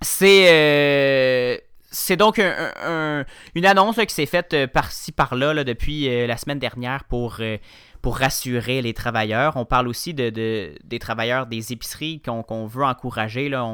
c'est 0.01 1.63
c'est 1.95 2.17
donc 2.17 2.39
une 2.39 3.67
annonce 3.67 3.97
qui 3.97 4.15
s'est 4.15 4.27
faite 4.27 4.67
par-ci 4.73 5.13
par-là 5.13 5.63
depuis 5.63 6.27
la 6.27 6.37
semaine 6.39 6.59
dernière 6.59 7.05
pour 7.05 7.41
pour 8.03 8.19
rassurer 8.19 8.83
les 8.83 8.93
travailleurs. 8.93 9.57
On 9.57 9.65
parle 9.65 9.87
aussi 9.89 10.13
de, 10.13 10.29
des 10.31 10.99
travailleurs 10.99 11.47
des 11.47 11.73
épiceries 11.73 12.21
qu'on 12.21 12.67
veut 12.67 12.85
encourager. 12.85 13.49
Là. 13.49 13.65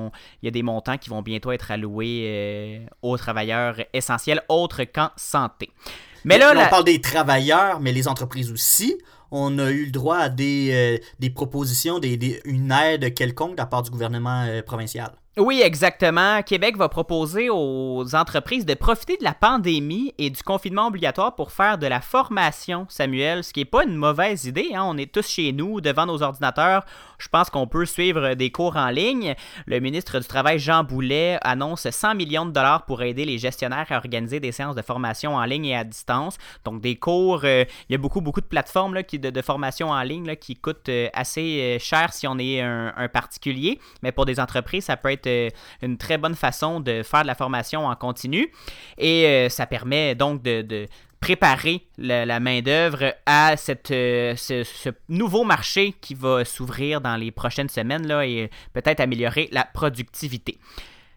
il 0.43 0.47
y 0.47 0.49
a 0.49 0.51
des 0.51 0.63
montants 0.63 0.99
qui 0.99 1.09
vont 1.09 1.23
bientôt 1.23 1.51
être 1.51 1.71
alloués 1.71 2.25
euh, 2.27 2.87
aux 3.03 3.17
travailleurs 3.17 3.77
essentiels 3.95 4.43
autres 4.49 4.85
qu'en 4.85 5.11
santé. 5.17 5.71
Mais 6.25 6.37
là, 6.37 6.53
on 6.55 6.69
parle 6.69 6.85
des 6.85 7.01
travailleurs, 7.01 7.81
mais 7.81 7.93
les 7.93 8.07
entreprises 8.07 8.53
aussi. 8.53 8.99
On 9.31 9.59
a 9.59 9.71
eu 9.71 9.87
le 9.87 9.91
droit 9.91 10.19
à 10.19 10.29
des, 10.29 10.71
euh, 10.73 11.05
des 11.19 11.31
propositions, 11.31 11.99
des, 11.99 12.41
une 12.45 12.73
aide 12.73 13.15
quelconque 13.15 13.53
de 13.53 13.59
la 13.59 13.67
part 13.67 13.83
du 13.83 13.91
gouvernement 13.91 14.45
euh, 14.47 14.63
provincial. 14.63 15.13
Oui, 15.39 15.63
exactement. 15.63 16.43
Québec 16.43 16.77
va 16.77 16.89
proposer 16.89 17.49
aux 17.49 18.05
entreprises 18.17 18.67
de 18.67 18.75
profiter 18.75 19.17
de 19.19 19.23
la 19.23 19.35
pandémie 19.35 20.13
et 20.19 20.31
du 20.31 20.43
confinement 20.43 20.89
obligatoire 20.89 21.37
pour 21.37 21.53
faire 21.53 21.79
de 21.79 21.87
la 21.87 22.01
formation, 22.01 22.87
Samuel, 22.89 23.45
ce 23.45 23.53
qui 23.53 23.61
n'est 23.61 23.65
pas 23.65 23.85
une 23.85 23.95
mauvaise 23.95 24.47
idée. 24.47 24.71
Hein. 24.75 24.83
On 24.85 24.97
est 24.97 25.13
tous 25.13 25.29
chez 25.29 25.53
nous, 25.53 25.81
devant 25.81 26.07
nos 26.07 26.25
ordinateurs. 26.25 26.85
Je 27.19 27.29
pense 27.29 27.51
qu'on 27.51 27.69
peut 27.69 27.85
suivre 27.85 28.35
des 28.35 28.51
cours 28.51 28.77
en 28.77 28.89
ligne. 28.89 29.37
Le 29.67 29.79
ministre 29.79 30.19
du 30.19 30.27
Travail, 30.27 30.59
Jean 30.59 30.83
Boulet, 30.83 31.39
annonce 31.43 31.89
100 31.89 32.17
millions 32.17 32.47
de 32.47 32.51
dollars 32.51 32.85
pour 32.85 33.03
aider 33.03 33.25
les 33.25 33.39
gestionnaires 33.39 33.87
à 33.91 33.97
organiser 33.97 34.41
des 34.41 34.51
séances 34.51 34.75
de 34.75 34.83
formation 34.83 35.37
en 35.37 35.45
ligne 35.45 35.67
et 35.67 35.77
à 35.77 35.85
distance. 35.85 36.37
Donc, 36.65 36.81
des 36.81 36.97
cours, 36.97 37.43
euh, 37.45 37.65
il 37.89 37.93
y 37.93 37.95
a 37.95 37.99
beaucoup, 37.99 38.21
beaucoup 38.21 38.41
de 38.41 38.47
plateformes 38.47 38.95
là, 38.95 39.05
qui, 39.05 39.21
de, 39.21 39.43
formation 39.43 39.91
en 39.91 40.03
ligne 40.03 40.35
qui 40.35 40.57
coûtent 40.57 40.89
euh, 40.89 41.09
assez 41.13 41.61
euh, 41.61 41.79
cher 41.79 42.13
si 42.13 42.27
on 42.27 42.41
est 42.41 42.61
un 42.61 43.09
particulier. 43.13 43.79
Mais 44.03 44.11
pour 44.11 44.25
des 44.25 44.41
entreprises, 44.41 44.87
ça 44.87 44.97
peut 44.97 45.13
être 45.13 45.28
euh, 45.29 45.51
une 45.83 45.99
très 45.99 46.19
bonne 46.19 46.35
façon 46.35 46.81
de 46.81 47.03
faire 47.03 47.23
de 47.23 47.27
la 47.27 47.35
formation 47.35 47.87
en 47.87 47.95
continu. 47.95 48.51
Et 48.97 49.27
euh, 49.27 49.49
ça 49.49 49.67
permet 49.67 50.15
donc 50.15 50.43
de, 50.43 50.87
préparer 51.21 51.83
la, 51.97 52.41
main-d'œuvre 52.41 53.15
à 53.27 53.57
cette, 53.57 53.91
euh, 53.91 54.37
ce, 54.37 54.91
nouveau 55.09 55.45
marché 55.45 55.95
qui 56.01 56.15
va 56.15 56.45
s'ouvrir 56.45 57.01
dans 57.01 57.17
les 57.17 57.31
prochaines 57.31 57.69
semaines 57.69 58.07
là, 58.07 58.25
et 58.25 58.51
peut-être 58.73 59.01
améliorer 59.01 59.49
la 59.53 59.65
productivité. 59.65 60.59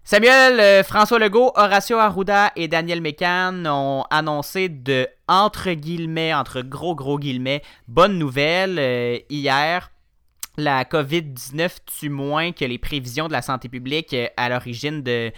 Samuel, 0.04 0.84
François 0.84 1.20
Legault, 1.20 1.52
Horacio 1.56 1.98
Arruda 1.98 2.52
et 2.56 2.68
Daniel 2.68 3.02
Mécan 3.02 3.64
ont 3.68 4.04
annoncé 4.10 4.68
de, 4.68 5.08
entre 5.28 5.72
guillemets, 5.74 6.34
entre 6.34 6.62
gros 6.62 6.96
gros 6.96 7.20
guillemets, 7.20 7.62
bonne 7.88 8.18
nouvelle 8.18 9.24
hier 9.30 9.92
la 10.58 10.84
COVID-19 10.84 11.78
tue 11.86 12.10
moins 12.10 12.52
que 12.52 12.66
les 12.66 12.78
prévisions 12.78 13.28
de 13.28 13.34
la 13.34 13.42
santé 13.42 13.70
publique 13.70 14.14
euh, 14.14 14.28
à 14.36 14.50
l'origine 14.50 15.02
de, 15.02 15.32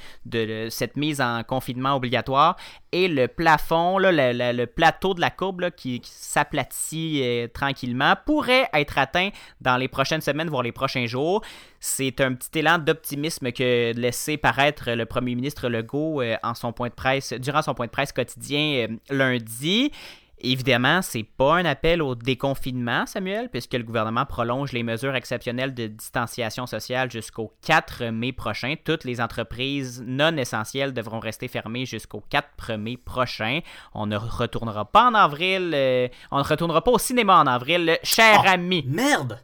cette 0.70 0.98
mise 0.98 1.22
en 1.22 1.44
confinement 1.44 1.96
obligatoire. 1.96 2.58
Et 2.92 3.08
le 3.08 3.28
plafond, 3.28 3.98
le, 4.00 4.66
plateau 4.66 5.14
de 5.14 5.22
la 5.22 5.30
courbe 5.30 5.70
qui, 5.72 6.02
s'aplatit 6.04 7.22
euh, 7.24 7.48
tranquillement, 7.48 8.16
pourrait 8.26 8.70
être 8.74 8.98
atteint 8.98 9.30
dans 9.62 9.78
les 9.78 9.88
prochaines 9.88 10.22
semaines, 10.22 10.50
voire 10.50 10.64
les 10.64 10.72
prochains 10.72 11.06
jours. 11.06 11.44
C'est 11.80 12.22
un 12.22 12.34
petit 12.34 12.60
élan 12.60 12.78
d'optimisme 12.80 13.52
que 13.52 13.94
laissé 13.94 14.38
paraître 14.38 14.92
le 14.92 15.06
premier 15.06 15.36
ministre 15.36 15.70
Legault 15.70 16.22
euh, 16.22 16.36
durant 17.40 17.62
son 17.62 17.74
point 17.74 17.86
de 17.86 17.90
presse 17.92 18.12
quotidien 18.12 18.88
lundi. 19.10 19.92
Évidemment, 20.46 21.02
c'est 21.02 21.24
pas 21.24 21.56
un 21.56 21.64
appel 21.64 22.02
au 22.02 22.16
déconfinement, 22.16 23.06
Samuel, 23.06 23.50
puisque 23.50 23.74
le 23.74 23.84
gouvernement 23.84 24.26
prolonge 24.26 24.74
les 24.74 24.84
mesures 24.84 25.16
exceptionnelles 25.16 25.74
de 25.74 25.88
distanciation 25.88 26.66
sociale 26.66 27.10
jusqu'au 27.10 27.54
4 27.66 28.06
mai 28.12 28.34
prochain. 28.34 28.76
Toutes 28.84 29.06
les 29.06 29.22
entreprises 29.22 30.04
non 30.06 30.36
essentielles 30.36 30.94
devront 30.94 31.20
rester 31.20 31.48
fermées 31.48 31.86
jusqu'au 31.86 32.22
4 32.30 32.74
mai 32.74 32.98
prochain. 32.98 33.62
On 33.94 34.06
ne 34.06 34.18
retournera 34.18 34.84
pas 34.84 35.08
en 35.10 35.14
avril. 35.14 35.72
Euh, 35.74 36.10
on 36.30 36.40
ne 36.40 36.44
retournera 36.44 36.84
pas 36.84 36.92
au 36.92 37.00
cinéma 37.00 37.40
en 37.40 37.48
avril, 37.48 37.98
cher 38.04 38.42
oh, 38.44 38.50
ami. 38.50 38.84
Merde! 38.86 39.40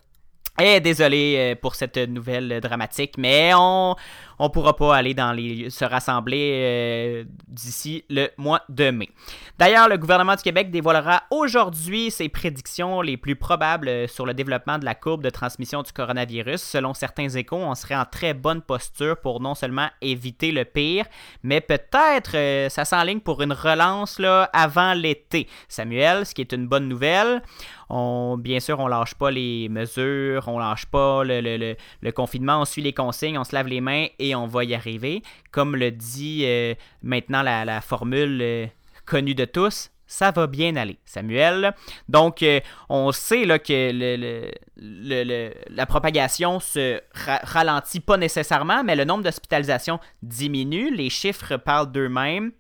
Et 0.60 0.80
désolé 0.80 1.36
euh, 1.38 1.56
pour 1.56 1.76
cette 1.76 1.98
nouvelle 1.98 2.60
dramatique, 2.62 3.16
mais 3.18 3.52
on 3.56 3.96
on 4.40 4.50
pourra 4.50 4.76
pas 4.76 4.96
aller 4.96 5.14
dans 5.14 5.34
les 5.34 5.70
se 5.70 5.84
rassembler 5.84 6.52
euh, 6.54 7.24
d'ici 7.48 8.06
le 8.10 8.30
mois 8.38 8.62
de 8.70 8.90
mai. 8.90 9.10
D'ailleurs, 9.58 9.90
le 9.90 9.98
gouvernement 9.98 10.36
du 10.36 10.42
Québec 10.42 10.72
dévoilera 10.72 11.24
aujourd'hui 11.30 12.10
ses 12.10 12.30
prédictions 12.30 13.02
les 13.02 13.18
plus 13.18 13.36
probables 13.36 14.08
sur 14.08 14.26
le 14.26 14.34
développement 14.34 14.80
de 14.80 14.86
la 14.86 14.96
courbe 14.96 15.24
de 15.24 15.30
transmission 15.30 15.84
du 15.84 15.92
coronavirus. 15.92 16.62
Selon 16.62 16.94
certains 16.94 17.28
échos, 17.28 17.58
on 17.58 17.76
serait 17.76 17.98
en 17.98 18.06
très 18.06 18.34
bonne 18.34 18.62
posture 18.62 19.18
pour 19.18 19.42
non 19.42 19.56
seulement 19.56 19.90
éviter 20.02 20.54
le 20.54 20.64
pire, 20.64 21.06
mais 21.44 21.60
peut-être 21.60 22.36
euh, 22.36 22.70
ça 22.70 22.86
s'enligne 22.86 23.20
pour 23.20 23.42
une 23.42 23.54
relance 23.54 24.20
là, 24.20 24.50
avant 24.54 24.94
l'été. 24.94 25.48
Samuel, 25.68 26.26
ce 26.26 26.34
qui 26.34 26.42
est 26.42 26.54
une 26.54 26.68
bonne 26.68 26.88
nouvelle. 26.88 27.42
On, 27.90 28.38
bien 28.38 28.60
sûr, 28.60 28.80
on 28.80 28.88
lâche 28.88 29.16
pas 29.16 29.32
les 29.32 29.68
mesures, 29.70 30.48
on 30.48 30.60
lâche 30.60 30.86
pas 30.86 31.24
le, 31.24 32.12
confinement, 32.12 32.62
on 32.62 32.66
suit 32.66 32.82
les 32.82 32.94
consignes, 32.94 33.38
on 33.38 33.44
se 33.44 33.56
lave 33.56 33.68
les 33.68 33.82
mains 33.82 34.08
et 34.20 34.36
on 34.36 34.46
va 34.46 34.64
y 34.64 34.76
arriver. 34.76 35.24
Comme 35.52 35.76
le 35.76 35.92
dit 35.92 36.44
euh, 36.46 36.76
maintenant 37.02 37.42
la, 37.42 37.82
formule 37.82 38.40
euh, 38.42 38.68
connue 39.06 39.34
de 39.34 39.46
tous, 39.46 39.90
ça 40.06 40.32
va 40.32 40.48
bien 40.48 40.76
aller, 40.76 40.98
Samuel. 41.06 41.74
Donc, 42.08 42.44
euh, 42.44 42.60
on 42.90 43.12
sait 43.12 43.46
là, 43.46 43.60
que 43.60 44.52
la 44.78 45.86
propagation 45.86 46.60
se 46.60 47.00
ralentit 47.14 48.00
pas 48.00 48.18
nécessairement, 48.18 48.84
mais 48.84 48.96
le 48.96 49.06
nombre 49.06 49.24
d'hospitalisations 49.24 50.00
diminue. 50.24 50.94
Les 50.96 51.10
chiffres 51.10 51.58
parlent 51.58 51.92
d'eux-mêmes. 51.92 52.52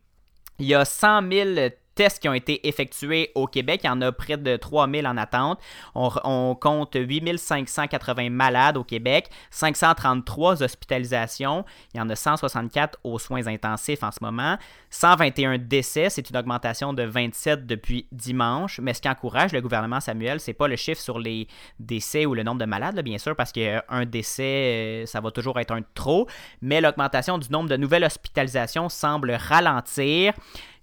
Il 0.59 0.67
y 0.67 0.75
a 0.75 0.85
100 0.85 1.31
000 1.31 1.69
tests 1.99 2.19
qui 2.19 2.29
ont 2.29 2.33
été 2.33 2.65
effectués 2.65 3.29
au 3.35 3.45
Québec. 3.45 3.81
Il 3.83 3.87
y 3.87 3.89
en 3.89 3.99
a 3.99 4.13
près 4.13 4.37
de 4.37 4.55
3000 4.55 5.05
en 5.05 5.17
attente. 5.17 5.59
On, 5.95 6.55
compte 6.55 6.95
8580 6.95 8.29
malades 8.29 8.77
au 8.77 8.85
Québec, 8.85 9.29
533 9.51 10.63
hospitalisations. 10.63 11.65
Il 11.93 11.97
y 11.97 12.01
en 12.01 12.09
a 12.09 12.15
164 12.15 12.99
aux 13.03 13.19
soins 13.19 13.45
intensifs 13.47 14.01
en 14.01 14.11
ce 14.11 14.19
moment. 14.21 14.57
121 14.91 15.57
décès, 15.57 16.09
c'est 16.09 16.29
une 16.29 16.37
augmentation 16.37 16.93
de 16.93 17.03
27 17.03 17.67
depuis 17.67 18.07
dimanche. 18.13 18.79
Mais 18.81 18.93
ce 18.93 19.01
qui 19.01 19.09
encourage 19.09 19.51
le 19.51 19.59
gouvernement 19.59 19.99
Samuel, 19.99 20.39
c'est 20.39 20.53
pas 20.53 20.69
le 20.69 20.77
chiffre 20.77 21.01
sur 21.01 21.19
les 21.19 21.49
décès 21.79 22.25
ou 22.25 22.33
le 22.33 22.43
nombre 22.43 22.61
de 22.61 22.65
malades, 22.65 23.01
bien 23.01 23.17
sûr, 23.17 23.35
parce 23.35 23.51
qu'un 23.51 24.05
décès, 24.05 25.03
euh, 25.03 25.05
ça 25.05 25.19
va 25.19 25.31
toujours 25.31 25.59
être 25.59 25.71
un 25.71 25.81
trop. 25.95 26.27
Mais 26.61 26.79
l'augmentation 26.79 27.37
du 27.37 27.49
nombre 27.49 27.67
de 27.67 27.75
nouvelles 27.75 28.05
hospitalisations 28.05 28.87
semble 28.87 29.31
ralentir. 29.31 30.33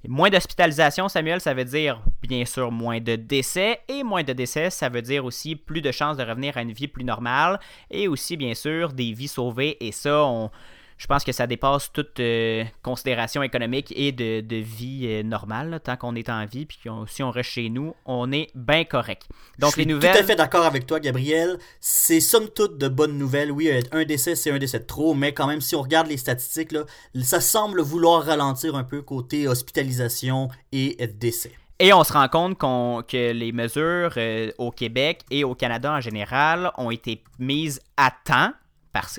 Moins 0.08 0.30
d'hospitalisation, 0.30 1.08
Samuel, 1.08 1.40
ça 1.40 1.54
veut 1.54 1.64
dire 1.64 2.00
bien 2.22 2.44
sûr 2.44 2.70
moins 2.70 3.00
de 3.00 3.16
décès. 3.16 3.80
Et 3.88 4.02
moins 4.02 4.22
de 4.22 4.32
décès, 4.32 4.70
ça 4.70 4.88
veut 4.88 5.02
dire 5.02 5.24
aussi 5.24 5.56
plus 5.56 5.80
de 5.80 5.90
chances 5.92 6.16
de 6.16 6.22
revenir 6.22 6.56
à 6.56 6.62
une 6.62 6.72
vie 6.72 6.88
plus 6.88 7.04
normale. 7.04 7.58
Et 7.90 8.08
aussi, 8.08 8.36
bien 8.36 8.54
sûr, 8.54 8.92
des 8.92 9.12
vies 9.12 9.28
sauvées. 9.28 9.76
Et 9.80 9.92
ça, 9.92 10.24
on, 10.24 10.50
je 10.98 11.06
pense 11.06 11.24
que 11.24 11.32
ça 11.32 11.46
dépasse 11.46 11.92
toute 11.92 12.20
euh, 12.20 12.64
considération 12.82 13.42
économique 13.42 13.92
et 13.96 14.12
de, 14.12 14.56
vie 14.56 15.06
euh, 15.06 15.22
normale. 15.22 15.80
tant 15.84 15.96
qu'on 15.96 16.14
est 16.14 16.28
en 16.30 16.46
vie, 16.46 16.64
puis 16.64 16.78
si 17.06 17.22
on 17.22 17.30
reste 17.30 17.50
chez 17.50 17.68
nous, 17.68 17.94
on 18.06 18.32
est 18.32 18.48
bien 18.54 18.84
correct. 18.84 19.26
Donc 19.58 19.72
je 19.72 19.78
les 19.78 19.86
nouvelles. 19.86 20.12
Tout 20.12 20.22
à 20.22 20.24
fait 20.24 20.36
d'accord 20.36 20.64
avec 20.64 20.86
toi, 20.86 20.98
Gabriel. 20.98 21.58
C'est 21.80 22.20
somme 22.20 22.48
toute 22.48 22.78
de 22.78 22.88
bonnes 22.88 23.18
nouvelles. 23.18 23.52
Oui, 23.52 23.68
euh, 23.68 23.80
un 23.92 24.04
décès, 24.04 24.34
c'est 24.36 24.50
un 24.50 24.58
décès 24.58 24.80
de 24.80 24.84
trop, 24.84 25.14
mais 25.14 25.32
quand 25.32 25.46
même, 25.46 25.60
si 25.60 25.76
on 25.76 25.82
regarde 25.82 26.06
les 26.06 26.16
statistiques, 26.16 26.72
là, 26.72 26.84
ça 27.22 27.40
semble 27.40 27.82
vouloir 27.82 28.24
ralentir 28.24 28.74
un 28.74 28.84
peu 28.84 29.02
côté 29.02 29.46
hospitalisation 29.48 30.48
et 30.72 30.96
décès. 31.18 31.52
Et 31.78 31.92
on 31.92 32.04
se 32.04 32.12
rend 32.14 32.28
compte 32.28 32.58
que 32.58 33.32
les 33.32 33.52
mesures 33.52 34.16
au 34.56 34.70
Québec 34.70 35.20
et 35.30 35.44
au 35.44 35.54
Canada 35.54 35.92
en 35.92 36.00
général 36.00 36.72
ont 36.78 36.90
été 36.90 37.22
mises 37.38 37.82
à 37.98 38.10
temps 38.24 38.52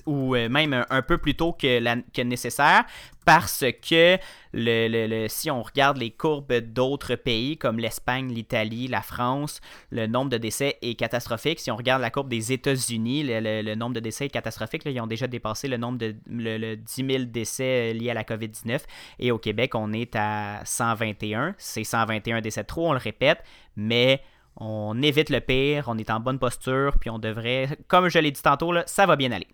ou 0.05 0.35
euh, 0.35 0.49
même 0.49 0.85
un, 0.89 1.01
peu 1.01 1.17
plus 1.17 1.35
tôt 1.35 1.53
que, 1.53 2.23
nécessaire, 2.23 2.85
parce 3.25 3.65
que 3.87 4.17
le, 4.53 5.27
si 5.27 5.51
on 5.51 5.61
regarde 5.61 5.97
les 5.97 6.11
courbes 6.11 6.53
d'autres 6.53 7.15
pays 7.15 7.57
comme 7.57 7.79
l'Espagne, 7.79 8.33
l'Italie, 8.33 8.87
la 8.87 9.01
France, 9.01 9.59
le 9.91 10.07
nombre 10.07 10.29
de 10.29 10.37
décès 10.37 10.77
est 10.81 10.95
catastrophique. 10.95 11.59
Si 11.59 11.69
on 11.69 11.75
regarde 11.75 12.01
la 12.01 12.09
courbe 12.09 12.29
des 12.29 12.53
États-Unis, 12.53 13.23
le, 13.23 13.75
nombre 13.75 13.95
de 13.95 13.99
décès 13.99 14.25
est 14.25 14.29
catastrophique. 14.29 14.83
ils 14.85 14.99
ont 15.01 15.07
déjà 15.07 15.27
dépassé 15.27 15.67
le 15.67 15.77
nombre 15.77 15.97
de 15.97 16.15
le, 16.27 16.75
10 16.75 17.05
000 17.05 17.23
décès 17.25 17.93
liés 17.93 18.11
à 18.11 18.13
la 18.13 18.23
COVID-19. 18.23 18.81
Et 19.19 19.31
au 19.31 19.37
Québec, 19.37 19.75
on 19.75 19.91
est 19.93 20.15
à 20.15 20.61
121. 20.63 21.55
C'est 21.57 21.83
121 21.83 22.41
décès 22.41 22.63
trop, 22.63 22.89
on 22.89 22.93
le 22.93 22.99
répète, 22.99 23.43
mais 23.75 24.21
on 24.59 25.01
évite 25.01 25.29
le 25.29 25.39
pire, 25.39 25.85
on 25.87 25.97
est 25.97 26.09
en 26.09 26.19
bonne 26.19 26.39
posture, 26.39 26.97
puis 26.99 27.09
on 27.09 27.19
devrait, 27.19 27.69
comme 27.87 28.09
je 28.09 28.19
l'ai 28.19 28.31
dit 28.31 28.41
tantôt, 28.41 28.73
ça 28.85 29.05
va 29.05 29.15
bien 29.15 29.31
aller. 29.31 29.47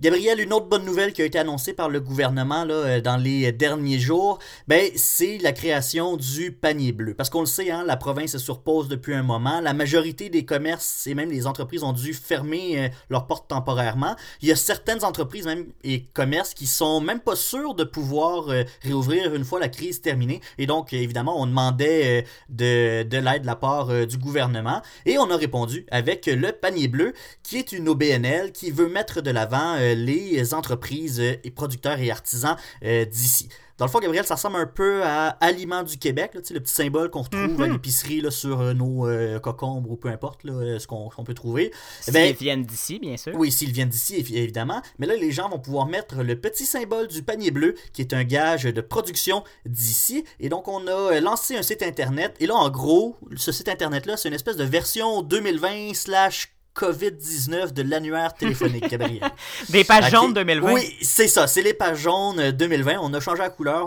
Gabriel, 0.00 0.40
une 0.40 0.52
autre 0.52 0.66
bonne 0.66 0.84
nouvelle 0.84 1.12
qui 1.12 1.22
a 1.22 1.24
été 1.24 1.38
annoncée 1.38 1.72
par 1.72 1.88
le 1.88 2.00
gouvernement 2.00 2.64
là, 2.64 2.74
euh, 2.74 3.00
dans 3.00 3.16
les 3.16 3.52
derniers 3.52 4.00
jours, 4.00 4.38
ben, 4.66 4.90
c'est 4.96 5.38
la 5.38 5.52
création 5.52 6.16
du 6.16 6.50
panier 6.50 6.90
bleu. 6.90 7.14
Parce 7.14 7.30
qu'on 7.30 7.40
le 7.40 7.46
sait, 7.46 7.70
hein, 7.70 7.84
la 7.86 7.96
province 7.96 8.32
se 8.32 8.38
surpose 8.38 8.88
depuis 8.88 9.14
un 9.14 9.22
moment. 9.22 9.60
La 9.60 9.74
majorité 9.74 10.28
des 10.28 10.44
commerces 10.44 11.06
et 11.06 11.14
même 11.14 11.30
les 11.30 11.46
entreprises 11.46 11.84
ont 11.84 11.92
dû 11.92 12.14
fermer 12.14 12.80
euh, 12.80 12.88
leurs 13.10 13.26
portes 13.26 13.48
temporairement. 13.48 14.16
Il 14.40 14.48
y 14.48 14.52
a 14.52 14.56
certaines 14.56 15.04
entreprises 15.04 15.46
même 15.46 15.66
et 15.84 16.02
commerces 16.14 16.54
qui 16.54 16.66
sont 16.66 17.00
même 17.00 17.20
pas 17.20 17.36
sûrs 17.36 17.74
de 17.74 17.84
pouvoir 17.84 18.48
euh, 18.48 18.64
réouvrir 18.82 19.34
une 19.34 19.44
fois 19.44 19.60
la 19.60 19.68
crise 19.68 20.00
terminée. 20.00 20.40
Et 20.58 20.66
donc, 20.66 20.92
évidemment, 20.92 21.40
on 21.40 21.46
demandait 21.46 22.24
de, 22.48 23.04
de 23.04 23.16
l'aide 23.18 23.42
de 23.42 23.46
la 23.46 23.56
part 23.56 24.06
du 24.06 24.18
gouvernement. 24.18 24.82
Et 25.06 25.18
on 25.18 25.30
a 25.30 25.36
répondu 25.36 25.86
avec 25.90 26.26
le 26.26 26.50
panier 26.52 26.88
bleu, 26.88 27.12
qui 27.42 27.58
est 27.58 27.72
une 27.72 27.88
OBNL 27.88 28.52
qui 28.52 28.70
veut 28.70 28.88
mettre 28.88 29.20
de 29.20 29.30
l'avant 29.30 29.61
les 29.94 30.54
entreprises 30.54 31.20
et 31.20 31.50
producteurs 31.50 31.98
et 31.98 32.10
artisans 32.10 32.56
euh, 32.84 33.04
d'ici. 33.04 33.48
Dans 33.78 33.86
le 33.86 33.90
fond, 33.90 33.98
Gabriel, 33.98 34.24
ça 34.24 34.34
ressemble 34.34 34.56
un 34.56 34.66
peu 34.66 35.02
à 35.02 35.28
Aliments 35.40 35.82
du 35.82 35.96
Québec, 35.96 36.32
le 36.34 36.60
petit 36.60 36.72
symbole 36.72 37.10
qu'on 37.10 37.22
retrouve 37.22 37.60
à 37.62 37.66
mhm. 37.66 37.72
l'épicerie 37.72 38.22
sur 38.30 38.60
euh, 38.60 38.74
nos 38.74 39.08
euh, 39.08 39.40
cocombres 39.40 39.90
ou 39.90 39.96
peu 39.96 40.08
importe 40.08 40.42
ce 40.44 40.86
qu'on 40.86 41.24
peut 41.24 41.34
trouver. 41.34 41.72
Eh 42.06 42.12
s'ils 42.12 42.36
viennent 42.36 42.64
d'ici, 42.64 42.98
bien 43.00 43.16
sûr. 43.16 43.32
Oui, 43.34 43.50
s'ils 43.50 43.72
viennent 43.72 43.88
d'ici, 43.88 44.16
évidemment. 44.16 44.82
Mais 44.98 45.06
là, 45.06 45.16
les 45.16 45.32
gens 45.32 45.48
vont 45.48 45.58
pouvoir 45.58 45.86
mettre 45.86 46.22
le 46.22 46.38
petit 46.38 46.66
symbole 46.66 47.08
du 47.08 47.22
panier 47.22 47.50
bleu, 47.50 47.74
qui 47.92 48.02
est 48.02 48.12
un 48.12 48.24
gage 48.24 48.64
de 48.64 48.80
production 48.80 49.42
d'ici. 49.66 50.24
Et 50.38 50.48
donc, 50.48 50.68
on 50.68 50.86
a 50.86 51.18
lancé 51.20 51.56
un 51.56 51.62
site 51.62 51.82
internet. 51.82 52.36
Et 52.38 52.46
là, 52.46 52.54
en 52.54 52.70
gros, 52.70 53.16
ce 53.36 53.50
site 53.50 53.68
internet-là, 53.68 54.16
c'est 54.16 54.28
une 54.28 54.34
espèce 54.34 54.56
de 54.56 54.64
version 54.64 55.22
2020 55.22 55.94
slash 55.94 56.51
COVID-19 56.76 57.72
de 57.72 57.82
l'annuaire 57.82 58.34
téléphonique, 58.34 58.88
Gabriel. 58.88 59.22
Des 59.68 59.84
pages 59.84 60.10
jaunes 60.10 60.32
2020. 60.32 60.72
Oui, 60.72 60.96
c'est 61.02 61.28
ça, 61.28 61.46
c'est 61.46 61.62
les 61.62 61.74
pages 61.74 61.98
jaunes 61.98 62.50
2020. 62.50 62.96
On 63.00 63.12
a 63.14 63.20
changé 63.20 63.42
la 63.42 63.50
couleur. 63.50 63.86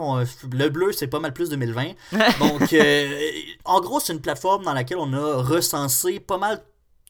le 0.52 0.70
bleu, 0.70 0.92
c'est 0.92 1.08
pas 1.08 1.20
mal 1.20 1.34
plus 1.34 1.50
2020. 1.50 1.86
Donc, 2.40 2.74
euh, 2.74 3.32
en 3.64 3.82
gros, 3.82 4.00
c'est 4.00 4.14
une 4.14 4.22
plateforme 4.22 4.64
dans 4.64 4.74
laquelle 4.74 4.98
on 5.00 5.14
a 5.14 5.42
recensé 5.42 6.20
pas 6.20 6.38
mal 6.38 6.62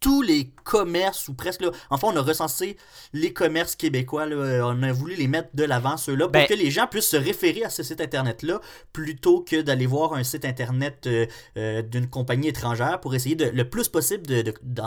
tous 0.06 0.22
les 0.22 0.52
commerces, 0.64 1.30
ou 1.30 1.34
presque, 1.34 1.62
là, 1.62 1.72
enfin, 1.90 2.10
on 2.14 2.16
a 2.16 2.22
recensé 2.22 2.78
les 3.12 3.34
commerces 3.34 3.76
québécois, 3.76 4.28
on 4.30 4.84
a 4.84 4.92
voulu 4.92 5.16
les 5.16 5.28
mettre 5.28 5.50
de 5.56 5.64
l'avant, 5.64 5.98
ceux-là, 5.98 6.26
pour 6.26 6.34
ben 6.34 6.46
que 6.46 6.54
les 6.54 6.70
gens 6.70 6.86
puissent 6.86 7.10
se 7.10 7.18
référer 7.18 7.64
à 7.64 7.72
ce 7.72 7.82
site 7.82 8.02
Internet-là, 8.02 8.62
plutôt 8.94 9.42
que 9.42 9.64
d'aller 9.64 9.88
voir 9.88 10.14
un 10.14 10.24
site 10.24 10.46
Internet 10.46 11.08
euh, 11.08 11.26
euh, 11.58 11.82
d'une 11.82 12.08
compagnie 12.08 12.50
étrangère, 12.50 13.02
pour 13.02 13.16
essayer 13.16 13.34
de, 13.34 13.46
le 13.46 13.68
plus 13.68 13.90
possible 13.90 14.28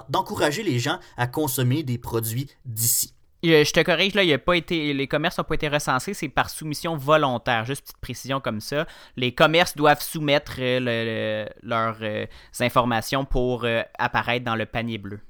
d'encourager 0.08 0.62
les 0.62 0.78
gens 0.78 1.00
à 1.16 1.26
consommer 1.26 1.82
des 1.82 1.98
produits 1.98 2.46
d'ici. 2.64 3.17
Je 3.42 3.70
te 3.70 3.80
corrige, 3.80 4.14
là, 4.14 4.24
il 4.24 4.32
a 4.32 4.38
pas 4.38 4.56
été, 4.56 4.92
les 4.92 5.06
commerces 5.06 5.38
n'ont 5.38 5.44
pas 5.44 5.54
été 5.54 5.68
recensés, 5.68 6.12
c'est 6.12 6.28
par 6.28 6.50
soumission 6.50 6.96
volontaire. 6.96 7.64
Juste 7.64 7.82
petite 7.82 7.98
précision 7.98 8.40
comme 8.40 8.60
ça. 8.60 8.86
Les 9.16 9.32
commerces 9.32 9.76
doivent 9.76 10.02
soumettre 10.02 10.56
euh, 10.58 11.46
leurs 11.62 11.98
euh, 12.02 12.26
informations 12.60 13.24
pour 13.24 13.64
euh, 13.64 13.82
apparaître 13.98 14.44
dans 14.44 14.56
le 14.56 14.66
panier 14.66 14.98
bleu. 14.98 15.20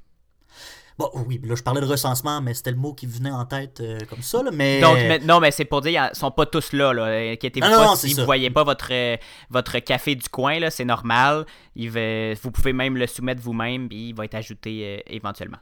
Bon, 0.98 1.10
oui, 1.26 1.40
là, 1.44 1.54
je 1.54 1.62
parlais 1.62 1.80
de 1.80 1.86
recensement, 1.86 2.40
mais 2.40 2.54
c'était 2.54 2.72
le 2.72 2.76
mot 2.76 2.92
qui 2.92 3.06
venait 3.06 3.30
en 3.30 3.44
tête 3.44 3.80
comme 4.10 4.22
ça, 4.22 4.42
là, 4.42 4.50
mais... 4.52 4.80
Donc, 4.80 4.98
non, 5.22 5.38
mais 5.38 5.52
c'est 5.52 5.64
pour 5.64 5.80
dire, 5.80 6.10
ils 6.12 6.16
sont 6.16 6.32
pas 6.32 6.44
tous 6.44 6.72
là, 6.72 6.92
là. 6.92 7.04
Inquiétez-vous 7.32 7.68
pas, 7.68 7.94
si 7.94 8.14
vous 8.14 8.24
voyez 8.24 8.50
pas 8.50 8.64
votre, 8.64 8.90
votre 9.48 9.78
café 9.78 10.16
du 10.16 10.28
coin, 10.28 10.58
là, 10.58 10.72
c'est 10.72 10.84
normal. 10.84 11.46
Il 11.76 11.90
vous 12.42 12.50
pouvez 12.50 12.72
même 12.72 12.96
le 12.96 13.06
soumettre 13.06 13.40
vous-même, 13.40 13.88
puis 13.88 14.08
il 14.08 14.12
va 14.12 14.24
être 14.24 14.34
ajouté 14.34 15.04
éventuellement. 15.06 15.58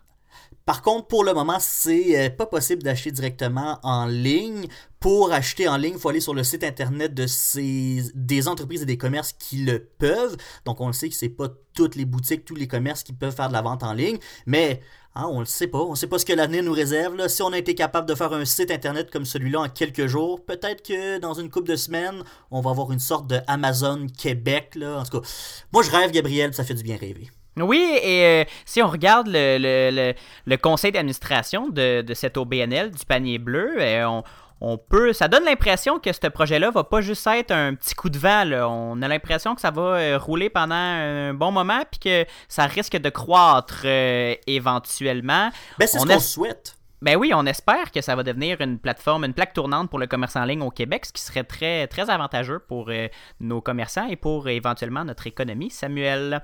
Par 0.66 0.82
contre, 0.82 1.06
pour 1.06 1.22
le 1.22 1.32
moment, 1.32 1.58
c'est 1.60 2.18
euh, 2.18 2.28
pas 2.28 2.46
possible 2.46 2.82
d'acheter 2.82 3.12
directement 3.12 3.78
en 3.84 4.06
ligne. 4.06 4.66
Pour 4.98 5.32
acheter 5.32 5.68
en 5.68 5.76
ligne, 5.76 5.94
il 5.94 6.00
faut 6.00 6.08
aller 6.08 6.20
sur 6.20 6.34
le 6.34 6.42
site 6.42 6.64
internet 6.64 7.14
des 7.14 8.48
entreprises 8.48 8.82
et 8.82 8.86
des 8.86 8.98
commerces 8.98 9.32
qui 9.32 9.58
le 9.58 9.78
peuvent. 9.78 10.36
Donc, 10.64 10.80
on 10.80 10.88
le 10.88 10.92
sait 10.92 11.08
que 11.08 11.14
c'est 11.14 11.28
pas 11.28 11.46
toutes 11.72 11.94
les 11.94 12.04
boutiques, 12.04 12.44
tous 12.44 12.56
les 12.56 12.66
commerces 12.66 13.04
qui 13.04 13.12
peuvent 13.12 13.34
faire 13.34 13.46
de 13.46 13.52
la 13.52 13.62
vente 13.62 13.84
en 13.84 13.92
ligne, 13.92 14.18
mais 14.44 14.80
hein, 15.14 15.28
on 15.30 15.38
le 15.38 15.46
sait 15.46 15.68
pas. 15.68 15.78
On 15.78 15.94
sait 15.94 16.08
pas 16.08 16.18
ce 16.18 16.26
que 16.26 16.32
l'avenir 16.32 16.64
nous 16.64 16.72
réserve. 16.72 17.28
Si 17.28 17.42
on 17.42 17.52
a 17.52 17.58
été 17.58 17.76
capable 17.76 18.08
de 18.08 18.16
faire 18.16 18.32
un 18.32 18.44
site 18.44 18.72
internet 18.72 19.08
comme 19.12 19.24
celui-là 19.24 19.60
en 19.60 19.68
quelques 19.68 20.08
jours, 20.08 20.44
peut-être 20.44 20.82
que 20.82 21.18
dans 21.18 21.34
une 21.34 21.48
couple 21.48 21.68
de 21.68 21.76
semaines, 21.76 22.24
on 22.50 22.60
va 22.60 22.70
avoir 22.70 22.90
une 22.90 22.98
sorte 22.98 23.28
de 23.28 23.38
Amazon 23.46 24.08
Québec. 24.18 24.76
En 24.82 25.04
tout 25.04 25.20
cas, 25.20 25.28
moi 25.72 25.84
je 25.84 25.92
rêve, 25.92 26.10
Gabriel, 26.10 26.52
ça 26.54 26.64
fait 26.64 26.74
du 26.74 26.82
bien 26.82 26.96
rêver. 26.96 27.30
Oui, 27.58 27.98
et 28.02 28.24
euh, 28.24 28.44
si 28.64 28.82
on 28.82 28.88
regarde 28.88 29.28
le, 29.28 29.58
le, 29.58 30.14
le, 30.46 30.56
conseil 30.56 30.92
d'administration 30.92 31.68
de, 31.68 32.02
de 32.02 32.14
cette 32.14 32.36
OBNL, 32.36 32.90
du 32.90 33.04
panier 33.06 33.38
bleu, 33.38 33.76
euh, 33.78 34.04
on, 34.04 34.22
on 34.60 34.78
peut, 34.78 35.12
ça 35.12 35.28
donne 35.28 35.44
l'impression 35.44 35.98
que 35.98 36.12
ce 36.12 36.26
projet-là 36.28 36.70
va 36.70 36.84
pas 36.84 37.00
juste 37.00 37.26
être 37.26 37.52
un 37.52 37.74
petit 37.74 37.94
coup 37.94 38.10
de 38.10 38.18
vent. 38.18 38.44
On 38.68 39.00
a 39.00 39.08
l'impression 39.08 39.54
que 39.54 39.60
ça 39.60 39.70
va 39.70 39.82
euh, 39.82 40.18
rouler 40.18 40.50
pendant 40.50 40.74
un 40.74 41.32
bon 41.34 41.50
moment, 41.50 41.80
puis 41.90 41.98
que 41.98 42.26
ça 42.48 42.66
risque 42.66 42.96
de 42.96 43.08
croître 43.08 43.86
éventuellement. 43.86 45.50
Ben, 45.78 45.86
c'est 45.86 45.98
ce 45.98 46.06
qu'on 46.06 46.20
souhaite. 46.20 46.76
Ben 47.02 47.16
oui, 47.16 47.32
on 47.34 47.44
espère 47.44 47.92
que 47.92 48.00
ça 48.00 48.16
va 48.16 48.22
devenir 48.22 48.60
une 48.60 48.78
plateforme, 48.78 49.24
une 49.24 49.34
plaque 49.34 49.52
tournante 49.52 49.90
pour 49.90 49.98
le 49.98 50.06
commerce 50.06 50.34
en 50.36 50.44
ligne 50.44 50.62
au 50.62 50.70
Québec, 50.70 51.04
ce 51.04 51.12
qui 51.12 51.20
serait 51.20 51.44
très, 51.44 51.86
très 51.88 52.08
avantageux 52.08 52.58
pour 52.58 52.88
euh, 52.88 53.08
nos 53.40 53.60
commerçants 53.60 54.06
et 54.08 54.16
pour 54.16 54.48
éventuellement 54.48 55.04
notre 55.04 55.26
économie. 55.26 55.70
Samuel. 55.70 56.42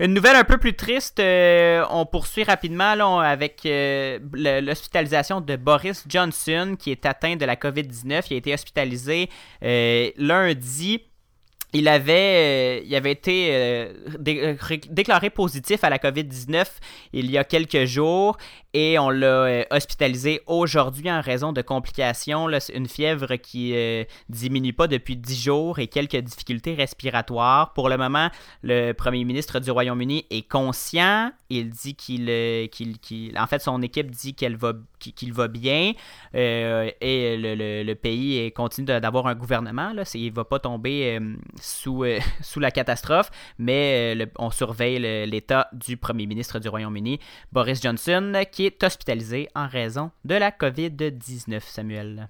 Une 0.00 0.14
nouvelle 0.14 0.36
un 0.36 0.44
peu 0.44 0.56
plus 0.56 0.74
triste, 0.74 1.20
euh, 1.20 1.84
on 1.90 2.06
poursuit 2.06 2.44
rapidement 2.44 3.20
avec 3.20 3.66
euh, 3.66 4.18
l'hospitalisation 4.32 5.42
de 5.42 5.56
Boris 5.56 6.04
Johnson 6.08 6.76
qui 6.78 6.90
est 6.90 7.04
atteint 7.04 7.36
de 7.36 7.44
la 7.44 7.56
COVID-19. 7.56 8.24
Il 8.30 8.34
a 8.34 8.36
été 8.36 8.54
hospitalisé 8.54 9.28
lundi 9.60 11.02
il 11.72 11.88
avait, 11.88 12.80
euh, 12.80 12.84
il 12.84 12.94
avait 12.94 13.12
été 13.12 13.48
euh, 13.52 14.56
déclaré 14.90 15.30
positif 15.30 15.84
à 15.84 15.90
la 15.90 15.98
COVID-19 15.98 16.66
il 17.14 17.30
y 17.30 17.38
a 17.38 17.44
quelques 17.44 17.86
jours 17.86 18.36
et 18.74 18.98
on 18.98 19.10
l'a 19.10 19.26
euh, 19.26 19.64
hospitalisé 19.70 20.42
aujourd'hui 20.46 21.10
en 21.10 21.20
raison 21.20 21.52
de 21.52 21.62
complications. 21.62 22.48
une 22.74 22.88
fièvre 22.88 23.36
qui 23.36 23.72
ne 23.72 24.04
diminue 24.28 24.72
pas 24.72 24.86
depuis 24.86 25.16
10 25.16 25.42
jours 25.42 25.78
et 25.78 25.86
quelques 25.86 26.16
difficultés 26.16 26.74
respiratoires. 26.74 27.72
Pour 27.72 27.88
le 27.88 27.96
moment, 27.96 28.28
le 28.62 28.92
premier 28.92 29.24
ministre 29.24 29.60
du 29.60 29.70
Royaume-Uni 29.70 30.26
est 30.30 30.48
conscient. 30.48 31.32
Il 31.50 31.70
dit 31.70 31.94
qu'il, 31.94 32.30
en 33.38 33.46
fait, 33.46 33.60
son 33.60 33.82
équipe 33.82 34.10
dit 34.10 34.34
qu'elle 34.34 34.56
va, 34.56 34.72
qu'il 34.98 35.34
va 35.34 35.48
bien 35.48 35.92
et 36.32 37.36
le, 37.38 37.94
pays 37.94 38.50
continue 38.52 38.86
d'avoir 38.86 39.26
un 39.26 39.34
gouvernement. 39.34 39.92
Là, 39.92 40.04
il 40.14 40.32
va 40.32 40.44
pas 40.44 40.58
tomber 40.58 41.20
sous, 41.62 42.04
euh, 42.04 42.18
sous 42.42 42.60
la 42.60 42.70
catastrophe, 42.70 43.30
mais 43.58 44.14
euh, 44.16 44.26
on 44.38 44.50
surveille 44.50 44.98
l'état 45.26 45.68
du 45.72 45.96
premier 45.96 46.26
ministre 46.26 46.58
du 46.58 46.68
Royaume-Uni, 46.68 47.20
Boris 47.52 47.80
Johnson, 47.80 48.44
qui 48.50 48.66
est 48.66 48.82
hospitalisé 48.82 49.48
en 49.54 49.66
raison 49.66 50.10
de 50.24 50.34
la 50.34 50.50
COVID-19, 50.50 51.60
Samuel. 51.60 52.28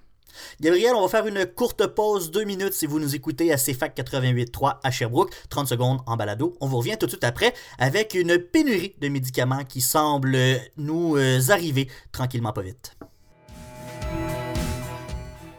Gabriel, 0.59 0.93
on 0.95 1.01
va 1.01 1.07
faire 1.07 1.27
une 1.27 1.45
courte 1.45 1.85
pause, 1.87 2.31
deux 2.31 2.43
minutes 2.43 2.73
si 2.73 2.85
vous 2.85 2.99
nous 2.99 3.15
écoutez 3.15 3.51
à 3.51 3.57
CFAC 3.57 3.97
88.3 3.97 4.79
à 4.83 4.91
Sherbrooke, 4.91 5.33
30 5.49 5.67
secondes 5.67 5.99
en 6.05 6.17
balado. 6.17 6.55
On 6.59 6.67
vous 6.67 6.77
revient 6.77 6.97
tout 6.99 7.05
de 7.05 7.11
suite 7.11 7.23
après 7.23 7.53
avec 7.77 8.13
une 8.13 8.37
pénurie 8.39 8.95
de 8.99 9.09
médicaments 9.09 9.63
qui 9.63 9.81
semble 9.81 10.37
nous 10.77 11.17
euh, 11.17 11.39
arriver 11.49 11.87
tranquillement 12.11 12.53
pas 12.53 12.61
vite. 12.61 12.95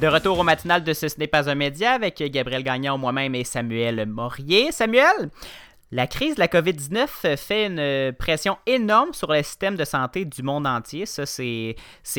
De 0.00 0.06
retour 0.06 0.38
au 0.38 0.42
matinal 0.42 0.82
de 0.82 0.94
Ce 0.94 1.06
n'est 1.18 1.26
pas 1.26 1.50
un 1.50 1.54
média 1.54 1.92
avec 1.92 2.22
Gabriel 2.32 2.62
Gagnon, 2.62 2.96
moi-même 2.96 3.34
et 3.34 3.44
Samuel 3.44 4.06
Morier. 4.06 4.72
Samuel, 4.72 5.28
la 5.92 6.06
crise 6.06 6.36
de 6.36 6.40
la 6.40 6.46
COVID-19 6.46 7.36
fait 7.36 7.66
une 7.66 8.12
pression 8.12 8.58
énorme 8.66 9.12
sur 9.12 9.32
le 9.32 9.42
système 9.42 9.74
de 9.74 9.84
santé 9.84 10.24
du 10.24 10.42
monde 10.42 10.64
entier. 10.64 11.04
Ça, 11.04 11.26
c'est 11.26 11.74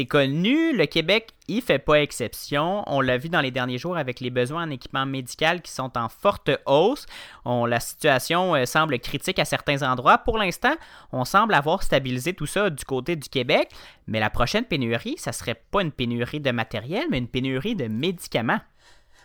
connu. 0.10 0.76
Le 0.76 0.86
Québec 0.88 1.30
y 1.48 1.62
fait 1.62 1.80
pas 1.80 2.02
exception. 2.02 2.84
On 2.88 3.00
l'a 3.00 3.18
vu 3.18 3.30
dans 3.30 3.40
les 3.40 3.52
derniers 3.52 3.78
jours 3.78 3.96
avec 3.96 4.20
les 4.20 4.30
besoins 4.30 4.64
en 4.64 4.70
équipement 4.70 5.06
médical 5.06 5.62
qui 5.62 5.72
sont 5.72 5.98
en 5.98 6.10
forte 6.10 6.50
hausse. 6.66 7.06
La 7.46 7.80
situation 7.80 8.56
euh, 8.56 8.66
semble 8.66 9.00
critique 9.00 9.40
à 9.40 9.46
certains 9.46 9.84
endroits. 9.90 10.18
Pour 10.18 10.38
l'instant, 10.38 10.76
on 11.14 11.24
semble 11.24 11.54
avoir 11.54 11.82
stabilisé 11.82 12.34
tout 12.34 12.46
ça 12.46 12.70
du 12.70 12.84
côté 12.84 13.16
du 13.16 13.30
Québec. 13.30 13.70
Mais 14.06 14.20
la 14.20 14.30
prochaine 14.30 14.66
pénurie, 14.66 15.16
ça 15.18 15.32
serait 15.32 15.62
pas 15.72 15.82
une 15.82 15.92
pénurie 15.94 16.42
de 16.42 16.52
matériel, 16.52 17.06
mais 17.10 17.20
une 17.20 17.28
pénurie 17.30 17.76
de 17.76 17.88
médicaments. 17.88 18.60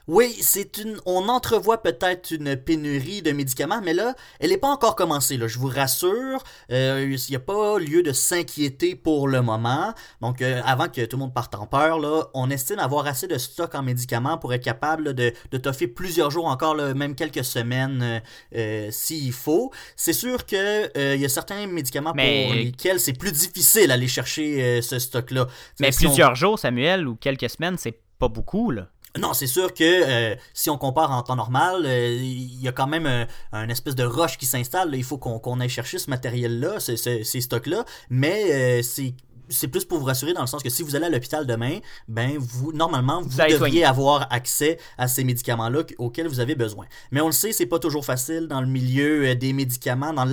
Oui, 0.09 0.37
c'est 0.40 0.79
une. 0.79 0.99
On 1.05 1.29
entrevoit 1.29 1.83
peut-être 1.83 2.31
une 2.31 2.57
pénurie 2.57 3.23
de 3.23 3.33
médicaments, 3.33 3.81
mais 3.83 3.92
là, 3.92 4.14
elle 4.38 4.51
n'est 4.51 4.57
pas 4.57 4.69
encore 4.69 4.95
commencée. 4.95 5.37
Là, 5.37 5.49
je 5.49 5.59
vous 5.59 5.66
rassure, 5.69 6.45
euh, 6.71 7.05
il 7.11 7.31
n'y 7.31 7.35
a 7.35 7.40
pas 7.40 7.79
lieu 7.81 8.05
de 8.05 8.12
s'inquiéter 8.12 8.95
pour 8.95 9.27
le 9.27 9.42
moment. 9.42 9.95
Donc, 10.21 10.42
euh, 10.42 10.61
avant 10.64 10.88
que 10.88 11.05
tout 11.05 11.16
le 11.16 11.23
monde 11.23 11.35
parte 11.35 11.57
en 11.57 11.66
peur, 11.66 11.99
là, 11.99 12.27
on 12.35 12.51
estime 12.51 12.79
avoir 12.79 13.09
assez 13.09 13.27
de 13.27 13.37
stock 13.37 13.75
en 13.75 13.83
médicaments 13.83 14.38
pour 14.38 14.55
être 14.55 14.62
capable 14.62 15.12
de, 15.12 15.33
de 15.51 15.59
toffer 15.59 15.88
plusieurs 15.88 16.31
jours 16.31 16.47
encore, 16.47 16.77
même 16.77 17.16
quelques 17.16 17.45
semaines 17.45 18.23
euh, 18.55 18.88
s'il 18.92 19.33
faut. 19.33 19.73
C'est 19.97 20.12
sûr 20.12 20.47
que 20.47 21.14
il 21.14 21.21
y 21.21 21.25
a 21.25 21.29
certains 21.29 21.66
médicaments 21.66 22.12
pour 22.12 22.55
lesquels 22.55 23.01
c'est 23.01 23.12
plus 23.12 23.33
difficile 23.33 23.88
d'aller 23.88 24.09
chercher 24.09 24.81
ce 24.83 25.01
stock-là. 25.01 25.49
Mais 25.81 25.90
plusieurs 25.90 26.37
jours, 26.37 26.59
Samuel, 26.59 27.09
ou 27.09 27.16
quelques 27.16 27.51
semaines, 27.51 27.77
c'est 27.77 27.99
pas 28.19 28.29
beaucoup, 28.29 28.71
là. 28.71 28.88
Non, 29.18 29.35
c'est 29.35 29.46
sûr 29.46 29.72
que 29.74 29.85
euh, 29.85 30.37
si 30.55 30.70
on 30.70 30.79
compare 30.79 31.11
en 31.11 31.22
temps 31.22 31.37
normal, 31.37 31.85
euh, 31.87 32.14
il 32.14 32.61
y 32.61 32.68
a 32.68 32.72
quand 32.72 32.87
même 32.87 33.07
un, 33.07 33.26
un 33.52 33.68
espèce 33.68 33.94
de 33.94 34.05
rush 34.05 34.38
qui 34.38 34.46
s'installe. 34.46 34.94
Il 34.94 35.05
faut 35.05 35.18
qu'on 35.18 35.61
aille 35.61 35.68
chercher 35.68 35.98
ce 35.98 36.11
matériel-là, 36.11 36.81
ces 36.81 37.40
stocks-là. 37.40 37.85
Mais 38.11 38.52
euh, 38.52 38.83
c'est 38.83 39.14
c'est 39.49 39.69
plus 39.69 39.85
pour 39.85 39.99
vous 39.99 40.05
rassurer 40.05 40.33
dans 40.33 40.41
le 40.41 40.47
sens 40.47 40.63
que 40.63 40.71
si 40.71 40.83
vous 40.83 40.97
allez 40.97 41.07
à 41.07 41.11
l'hôpital 41.11 41.47
demain, 41.47 41.79
ben 42.09 42.37
vous 42.39 42.73
normalement 42.73 43.23
vous, 43.23 43.37
devriez 43.37 43.85
avoir 43.85 44.27
accès 44.33 44.79
à 44.99 45.09
ces 45.09 45.25
médicaments-là 45.25 45.83
auxquels 45.99 46.29
vous 46.29 46.41
avez 46.41 46.55
besoin. 46.55 46.87
Mais 47.11 47.21
on 47.21 47.27
le 47.27 47.33
sait, 47.33 47.53
c'est 47.53 47.67
pas 47.67 47.79
toujours 47.79 48.05
facile 48.05 48.49
dans 48.49 48.61
le 48.61 48.67
milieu 48.67 49.27
euh, 49.27 49.35
des 49.35 49.53
médicaments, 49.53 50.13
dans 50.13 50.25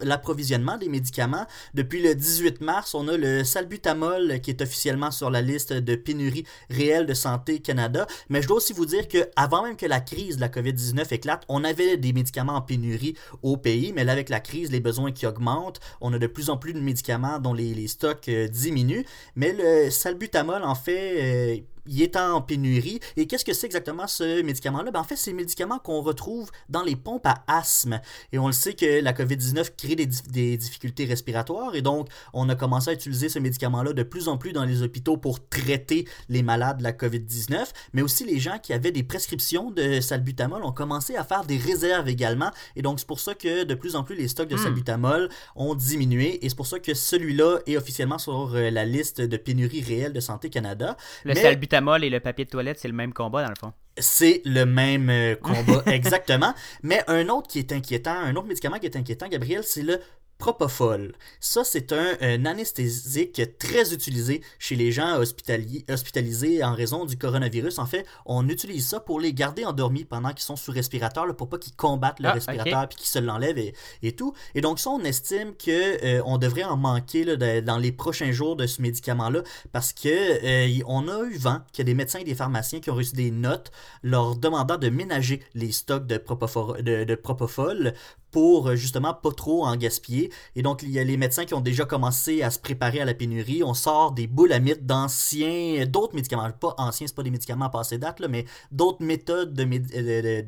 l'approvisionnement 0.00 0.76
des 0.76 0.88
médicaments. 0.88 1.46
Depuis 1.74 2.02
le 2.02 2.14
18 2.14 2.60
mars, 2.60 2.94
on 2.94 3.08
a 3.08 3.16
le 3.16 3.44
salbutamol 3.44 4.40
qui 4.40 4.50
est 4.50 4.62
officiellement 4.62 5.10
sur 5.10 5.30
la 5.30 5.42
liste 5.42 5.72
de 5.72 5.94
pénurie 5.94 6.44
réelle 6.70 7.06
de 7.06 7.14
santé 7.14 7.60
Canada. 7.60 8.06
Mais 8.28 8.42
je 8.42 8.48
dois 8.48 8.58
aussi 8.58 8.72
vous 8.72 8.86
dire 8.86 9.08
que 9.08 9.28
avant 9.36 9.62
même 9.62 9.76
que 9.76 9.86
la 9.86 10.00
crise 10.00 10.36
de 10.36 10.40
la 10.40 10.48
COVID-19 10.48 11.12
éclate, 11.14 11.44
on 11.48 11.64
avait 11.64 11.96
des 11.96 12.12
médicaments 12.12 12.54
en 12.54 12.62
pénurie 12.62 13.14
au 13.42 13.56
pays, 13.56 13.92
mais 13.92 14.04
là 14.04 14.12
avec 14.12 14.28
la 14.28 14.40
crise, 14.40 14.70
les 14.70 14.80
besoins 14.80 15.12
qui 15.12 15.26
augmentent, 15.26 15.80
on 16.00 16.12
a 16.12 16.18
de 16.18 16.26
plus 16.26 16.50
en 16.50 16.56
plus 16.56 16.72
de 16.72 16.80
médicaments 16.80 17.38
dont 17.38 17.54
les, 17.54 17.74
les 17.74 17.88
stocks 17.88 18.28
euh, 18.28 18.48
diminue. 18.62 19.04
Mais 19.36 19.52
le 19.52 19.90
salbutamol, 19.90 20.62
en 20.62 20.74
fait, 20.74 21.22
euh, 21.22 21.56
il 21.88 22.02
est 22.02 22.16
en 22.16 22.40
pénurie. 22.40 23.00
Et 23.16 23.26
qu'est-ce 23.26 23.44
que 23.44 23.52
c'est 23.52 23.66
exactement 23.66 24.06
ce 24.06 24.42
médicament-là? 24.42 24.90
Ben, 24.90 25.00
en 25.00 25.04
fait, 25.04 25.16
c'est 25.16 25.30
le 25.30 25.36
médicament 25.36 25.78
qu'on 25.78 26.02
retrouve 26.02 26.50
dans 26.68 26.82
les 26.82 26.96
pompes 26.96 27.26
à 27.26 27.42
asthme. 27.46 28.00
Et 28.32 28.38
on 28.38 28.46
le 28.46 28.52
sait 28.52 28.74
que 28.74 29.00
la 29.00 29.12
COVID-19 29.12 29.70
crée 29.76 29.96
des, 29.96 30.06
des, 30.06 30.56
difficultés 30.56 31.06
respiratoires. 31.06 31.74
Et 31.74 31.82
donc, 31.82 32.08
on 32.32 32.48
a 32.48 32.54
commencé 32.54 32.90
à 32.90 32.92
utiliser 32.92 33.28
ce 33.28 33.38
médicament-là 33.38 33.92
de 33.92 34.02
plus 34.02 34.28
en 34.28 34.36
plus 34.36 34.52
dans 34.52 34.64
les 34.64 34.82
hôpitaux 34.82 35.16
pour 35.16 35.46
traiter 35.48 36.06
les 36.28 36.42
malades 36.42 36.78
de 36.78 36.82
la 36.82 36.92
COVID-19. 36.92 37.66
Mais 37.94 38.02
aussi, 38.02 38.24
les 38.24 38.38
gens 38.38 38.58
qui 38.62 38.72
avaient 38.72 38.92
des 38.92 39.02
prescriptions 39.02 39.70
de 39.70 40.00
salbutamol 40.00 40.62
ont 40.64 40.72
commencé 40.72 41.16
à 41.16 41.24
faire 41.24 41.44
des 41.44 41.56
réserves 41.56 42.08
également. 42.08 42.50
Et 42.76 42.82
donc, 42.82 42.98
c'est 42.98 43.08
pour 43.08 43.20
ça 43.20 43.34
que 43.34 43.64
de 43.64 43.74
plus 43.74 43.96
en 43.96 44.04
plus, 44.04 44.14
les 44.14 44.28
stocks 44.28 44.48
de 44.48 44.56
hmm. 44.56 44.58
salbutamol 44.58 45.28
ont 45.56 45.74
diminué. 45.74 46.44
Et 46.44 46.48
c'est 46.48 46.56
pour 46.56 46.66
ça 46.66 46.78
que 46.78 46.94
celui-là 46.94 47.58
est 47.66 47.76
officiellement 47.76 48.18
sur 48.18 48.54
euh, 48.54 48.70
la 48.70 48.84
liste 48.84 49.20
de 49.20 49.36
pénurie 49.36 49.82
réelle 49.82 50.12
de 50.12 50.20
Santé 50.20 50.50
Canada. 50.50 50.96
Le 51.24 51.34
salbutamol 51.34 51.77
et 52.02 52.10
le 52.10 52.20
papier 52.20 52.44
de 52.44 52.50
toilette, 52.50 52.78
c'est 52.78 52.88
le 52.88 52.94
même 52.94 53.12
combat 53.12 53.42
dans 53.42 53.50
le 53.50 53.56
fond. 53.56 53.72
C'est 53.98 54.42
le 54.44 54.64
même 54.64 55.10
euh, 55.10 55.34
combat, 55.34 55.82
exactement. 55.86 56.54
Mais 56.82 57.02
un 57.08 57.28
autre 57.28 57.48
qui 57.48 57.58
est 57.58 57.72
inquiétant, 57.72 58.12
un 58.12 58.34
autre 58.36 58.46
médicament 58.46 58.78
qui 58.78 58.86
est 58.86 58.96
inquiétant, 58.96 59.28
Gabriel, 59.28 59.62
c'est 59.64 59.82
le 59.82 60.00
Propofol. 60.38 61.14
Ça, 61.40 61.64
c'est 61.64 61.92
un, 61.92 62.46
anesthésique 62.46 63.42
très 63.58 63.92
utilisé 63.92 64.40
chez 64.60 64.76
les 64.76 64.92
gens 64.92 65.18
hospitalisés 65.18 66.62
en 66.62 66.74
raison 66.74 67.04
du 67.06 67.18
coronavirus. 67.18 67.80
En 67.80 67.86
fait, 67.86 68.06
on 68.24 68.48
utilise 68.48 68.86
ça 68.86 69.00
pour 69.00 69.18
les 69.18 69.34
garder 69.34 69.64
endormis 69.64 70.04
pendant 70.04 70.28
qu'ils 70.30 70.42
sont 70.42 70.54
sous 70.54 70.70
respirateur, 70.70 71.26
pour 71.34 71.48
pas 71.48 71.58
qu'ils 71.58 71.74
combattent 71.74 72.20
le 72.20 72.28
ah, 72.28 72.34
respirateur 72.34 72.88
puis 72.88 72.98
qu'ils 72.98 73.08
se 73.08 73.18
l'enlèvent 73.18 73.72
et, 74.02 74.12
tout. 74.12 74.32
Et 74.54 74.60
donc, 74.60 74.78
ça, 74.78 74.90
on 74.90 75.00
estime 75.00 75.54
que 75.56 76.04
euh, 76.04 76.22
on 76.24 76.38
devrait 76.38 76.62
en 76.62 76.76
manquer 76.76 77.36
dans 77.62 77.78
les 77.78 77.90
prochains 77.90 78.30
jours 78.30 78.54
de 78.54 78.68
ce 78.68 78.80
médicament-là 78.80 79.42
parce 79.72 79.92
que 79.92 80.08
euh, 80.08 80.82
on 80.86 81.08
a 81.08 81.24
eu 81.24 81.36
vent 81.36 81.62
qu'il 81.72 81.82
y 81.82 81.86
a 81.86 81.90
des 81.90 81.94
médecins 81.94 82.20
et 82.20 82.24
des 82.24 82.36
pharmaciens 82.36 82.78
qui 82.78 82.90
ont 82.90 82.94
reçu 82.94 83.14
des 83.14 83.32
notes 83.32 83.72
leur 84.04 84.36
demandant 84.36 84.78
de 84.78 84.88
ménager 84.88 85.42
les 85.54 85.72
stocks 85.72 86.06
de 86.06 86.16
propofol, 86.16 86.82
de, 86.84 87.02
de 87.02 87.14
propofol 87.16 87.92
pour 88.30 88.74
justement 88.76 89.14
pas 89.14 89.32
trop 89.32 89.64
en 89.64 89.76
gaspiller. 89.76 90.30
Et 90.56 90.62
donc, 90.62 90.82
il 90.82 90.90
y 90.90 90.98
a 90.98 91.04
les 91.04 91.16
médecins 91.16 91.44
qui 91.44 91.54
ont 91.54 91.60
déjà 91.60 91.84
commencé 91.84 92.42
à 92.42 92.50
se 92.50 92.58
préparer 92.58 93.00
à 93.00 93.04
la 93.04 93.14
pénurie. 93.14 93.62
On 93.62 93.74
sort 93.74 94.12
des 94.12 94.26
boules 94.26 94.52
à 94.52 94.58
mythes 94.58 94.86
d'anciens, 94.86 95.84
d'autres 95.86 96.14
médicaments, 96.14 96.50
pas 96.50 96.74
anciens, 96.78 97.06
c'est 97.06 97.16
pas 97.16 97.22
des 97.22 97.30
médicaments 97.30 97.66
à 97.66 97.70
passer 97.70 97.98
date, 97.98 98.20
là, 98.20 98.28
mais 98.28 98.44
d'autres 98.70 99.02
méthodes 99.02 99.54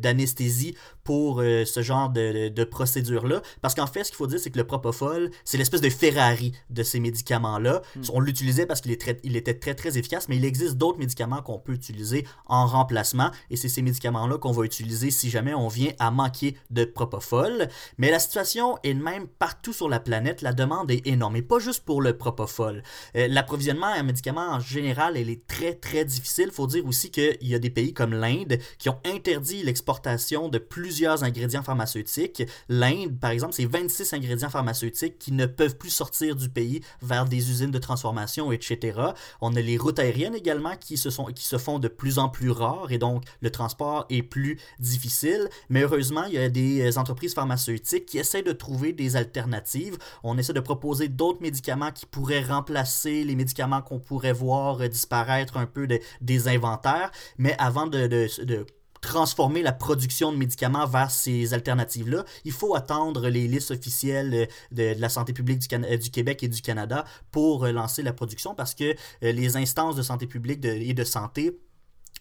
d'anesthésie 0.01 0.75
pour 1.05 1.41
ce 1.41 1.83
genre 1.83 2.11
de, 2.11 2.49
de 2.49 2.65
procédure-là. 2.65 3.43
Parce 3.63 3.75
qu'en 3.75 3.87
fait, 3.87 4.05
ce 4.05 4.11
qu'il 4.11 4.17
faut 4.17 4.27
dire, 4.27 4.39
c'est 4.39 4.51
que 4.51 4.59
le 4.59 4.67
propofol, 4.67 5.31
c'est 5.45 5.59
l'espèce 5.59 5.81
de 5.81 5.91
Ferrari 5.91 6.53
de 6.71 6.83
ces 6.83 7.01
médicaments-là. 7.01 7.83
Hmm. 7.97 8.03
On 8.13 8.21
l'utilisait 8.21 8.67
parce 8.67 8.81
qu'il 8.81 8.97
il 9.25 9.37
était 9.37 9.55
très, 9.55 9.75
très 9.75 9.99
efficace, 9.99 10.29
mais 10.29 10.37
il 10.37 10.45
existe 10.45 10.77
d'autres 10.77 10.99
médicaments 10.99 11.43
qu'on 11.43 11.59
peut 11.59 11.73
utiliser 11.73 12.27
en 12.47 12.67
remplacement. 12.67 13.31
Et 13.51 13.57
c'est 13.57 13.69
ces 13.69 13.83
médicaments-là 13.83 14.39
qu'on 14.39 14.53
va 14.53 14.65
utiliser 14.65 15.11
si 15.11 15.31
jamais 15.31 15.55
on 15.55 15.69
vient 15.69 15.93
à 15.99 16.11
manquer 16.11 16.57
de 16.71 16.85
propofol. 16.85 17.69
Mais 17.99 18.11
la 18.11 18.19
situation 18.19 18.79
est 18.83 18.95
même 18.95 19.27
partout 19.27 19.73
sur 19.73 19.89
la 19.89 20.01
planète. 20.01 20.43
La 20.43 20.53
demande 20.53 20.91
est 20.91 21.07
énorme. 21.07 21.37
Et 21.37 21.43
pas 21.43 21.59
juste 21.59 21.85
pour 21.85 22.03
le 22.03 22.17
propofol. 22.17 22.83
Euh, 23.17 23.29
l'approvisionnement 23.29 23.93
en 23.93 24.05
médicaments 24.05 24.51
en 24.51 24.61
général, 24.61 25.17
elle 25.17 25.31
est 25.31 25.47
très, 25.47 25.75
très 25.75 26.05
difficile. 26.05 26.47
Il 26.49 26.53
faut 26.53 26.67
dire 26.67 26.87
aussi 26.87 27.11
qu'il 27.11 27.37
y 27.43 27.55
a 27.55 27.59
des 27.59 27.71
pays 27.71 27.95
comme 27.95 28.13
l'Inde 28.13 28.59
qui 28.79 28.89
ont 28.89 28.99
interdit 29.05 29.63
l'exportation 29.63 30.49
de 30.49 30.59
plusieurs 30.59 31.25
ingrédients 31.25 31.63
pharmaceutiques. 31.63 32.43
L'Inde, 32.69 33.19
par 33.19 33.31
exemple, 33.31 33.55
c'est 33.55 33.67
26 33.67 34.13
ingrédients 34.13 34.51
pharmaceutiques 34.51 35.19
qui 35.19 35.33
ne 35.33 35.47
peuvent 35.47 35.77
plus 35.77 35.91
sortir 35.91 36.37
du 36.37 36.49
pays 36.49 36.81
vers 37.03 37.25
des 37.25 37.51
usines 37.51 37.71
de 37.71 37.79
transformation, 37.79 38.53
etc. 38.53 39.01
On 39.41 39.55
a 39.57 39.61
les 39.61 39.77
routes 39.77 39.99
aériennes 39.99 40.35
également 40.35 40.77
qui 40.77 40.97
se, 40.97 41.11
sont, 41.11 41.27
qui 41.27 41.45
se 41.45 41.59
font 41.59 41.79
de 41.79 41.89
plus 41.89 42.19
en 42.19 42.29
plus 42.29 42.51
rares 42.51 42.91
et 42.91 42.99
donc 42.99 43.25
le 43.41 43.51
transport 43.51 44.07
est 44.11 44.23
plus 44.23 44.59
difficile. 44.79 45.49
Mais 45.69 45.83
heureusement, 45.83 46.25
il 46.25 46.35
y 46.35 46.39
a 46.39 46.49
des 46.49 46.99
entreprises 46.99 47.35
pharmaceutiques 47.35 47.60
qui 48.07 48.19
essaient 48.19 48.43
de 48.43 48.53
trouver 48.53 48.93
des 48.93 49.17
alternatives. 49.17 49.99
On 50.23 50.39
essaie 50.39 50.53
de 50.53 50.61
proposer 50.61 51.09
d'autres 51.09 51.43
médicaments 51.43 51.91
qui 51.91 52.07
pourraient 52.07 52.43
remplacer 52.43 53.25
les 53.25 53.37
médicaments 53.37 53.83
qu'on 53.83 53.99
pourrait 53.99 54.33
voir 54.33 54.89
disparaître 54.89 55.57
un 55.57 55.67
peu 55.67 55.89
des 56.21 56.49
inventaires. 56.49 57.11
Mais 57.39 57.55
avant 57.59 57.87
de, 57.87 58.07
de 58.07 58.67
transformer 59.01 59.63
la 59.63 59.73
production 59.73 60.33
de 60.33 60.37
médicaments 60.37 60.87
vers 60.87 61.11
ces 61.11 61.55
alternatives-là, 61.55 62.25
il 62.45 62.53
faut 62.53 62.75
attendre 62.75 63.29
les 63.29 63.49
listes 63.49 63.71
officielles 63.71 64.35
euh, 64.35 64.47
de, 64.73 65.01
la 65.01 65.09
santé 65.09 65.33
publique 65.33 65.59
du, 65.59 65.75
euh, 65.75 65.97
du, 65.97 66.11
Québec 66.11 66.43
et 66.43 66.49
du 66.49 66.61
Canada 66.61 67.05
pour 67.31 67.65
euh, 67.65 67.73
lancer 67.73 68.03
la 68.03 68.13
production 68.13 68.55
parce 68.55 68.75
que 68.75 68.95
les 69.23 69.57
instances 69.57 69.97
de 69.97 70.03
santé 70.03 70.27
publique 70.27 70.65
et 70.65 70.95
de 70.95 71.05
santé 71.05 71.59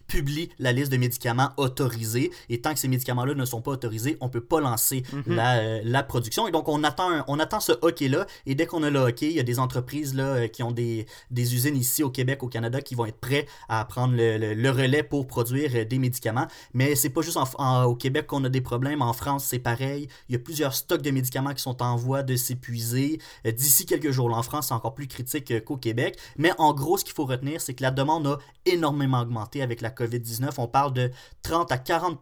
publie 0.09 0.49
la 0.59 0.73
liste 0.73 0.91
de 0.91 0.97
médicaments 0.97 1.51
autorisés. 1.55 2.31
Et 2.49 2.59
tant 2.59 2.73
que 2.73 2.79
ces 2.79 2.89
médicaments-là 2.89 3.35
ne 3.35 3.45
sont 3.45 3.61
pas 3.61 3.71
autorisés, 3.71 4.17
on 4.19 4.25
ne 4.25 4.31
peut 4.31 4.41
pas 4.41 4.59
lancer 4.59 5.03
mhm. 5.13 5.23
euh, 5.29 5.81
la, 5.85 6.03
production. 6.03 6.47
Et 6.47 6.51
donc, 6.51 6.67
on 6.67 6.83
attend, 6.83 7.23
on 7.27 7.39
attend 7.39 7.59
ce 7.61 7.71
hockey-là. 7.81 8.25
Et 8.45 8.55
dès 8.55 8.65
qu'on 8.65 8.83
a 8.83 8.89
le 8.89 8.99
hockey, 8.99 9.27
il 9.27 9.33
y 9.33 9.39
a 9.39 9.43
des 9.43 9.59
entreprises 9.59 10.15
là, 10.15 10.23
euh, 10.23 10.47
qui 10.47 10.63
ont 10.63 10.71
des, 10.71 11.05
des 11.29 11.53
usines 11.53 11.77
ici 11.77 12.03
au 12.03 12.09
Québec, 12.09 12.43
au 12.43 12.47
Canada, 12.47 12.81
qui 12.81 12.95
vont 12.95 13.05
être 13.05 13.19
prêts 13.19 13.45
à 13.69 13.85
prendre 13.85 14.15
le, 14.17 14.69
relais 14.69 15.03
pour 15.03 15.27
produire 15.27 15.71
euh, 15.75 15.85
des 15.85 15.99
médicaments. 15.99 16.47
Mais 16.73 16.95
c'est 16.95 17.09
pas 17.09 17.21
juste 17.21 17.37
au 17.59 17.95
Québec 17.95 18.25
qu'on 18.27 18.43
a 18.43 18.49
des 18.49 18.61
problèmes. 18.61 19.01
En 19.01 19.13
France, 19.13 19.45
c'est 19.45 19.59
pareil. 19.59 20.07
Il 20.27 20.33
y 20.33 20.35
a 20.35 20.39
plusieurs 20.39 20.73
stocks 20.73 21.01
de 21.01 21.11
médicaments 21.11 21.53
qui 21.53 21.61
sont 21.61 21.81
en 21.83 21.95
voie 21.95 22.23
de 22.23 22.35
s'épuiser. 22.35 23.19
D'ici 23.45 23.85
quelques 23.85 24.11
jours, 24.11 24.35
en 24.35 24.41
France, 24.41 24.67
c'est 24.67 24.73
encore 24.73 24.95
plus 24.95 25.07
critique 25.07 25.63
qu'au 25.63 25.77
Québec. 25.77 26.17
Mais 26.37 26.51
en 26.57 26.73
gros, 26.73 26.97
ce 26.97 27.05
qu'il 27.05 27.13
faut 27.13 27.25
retenir, 27.25 27.61
c'est 27.61 27.73
que 27.73 27.83
la 27.83 27.91
demande 27.91 28.27
a 28.27 28.39
énormément 28.65 29.21
augmenté 29.21 29.61
avec 29.61 29.78
la 29.81 29.89
COVID-19. 29.89 30.49
On 30.57 30.67
parle 30.67 30.93
de 30.93 31.11
30 31.43 31.71
à 31.71 31.77
40 31.77 32.19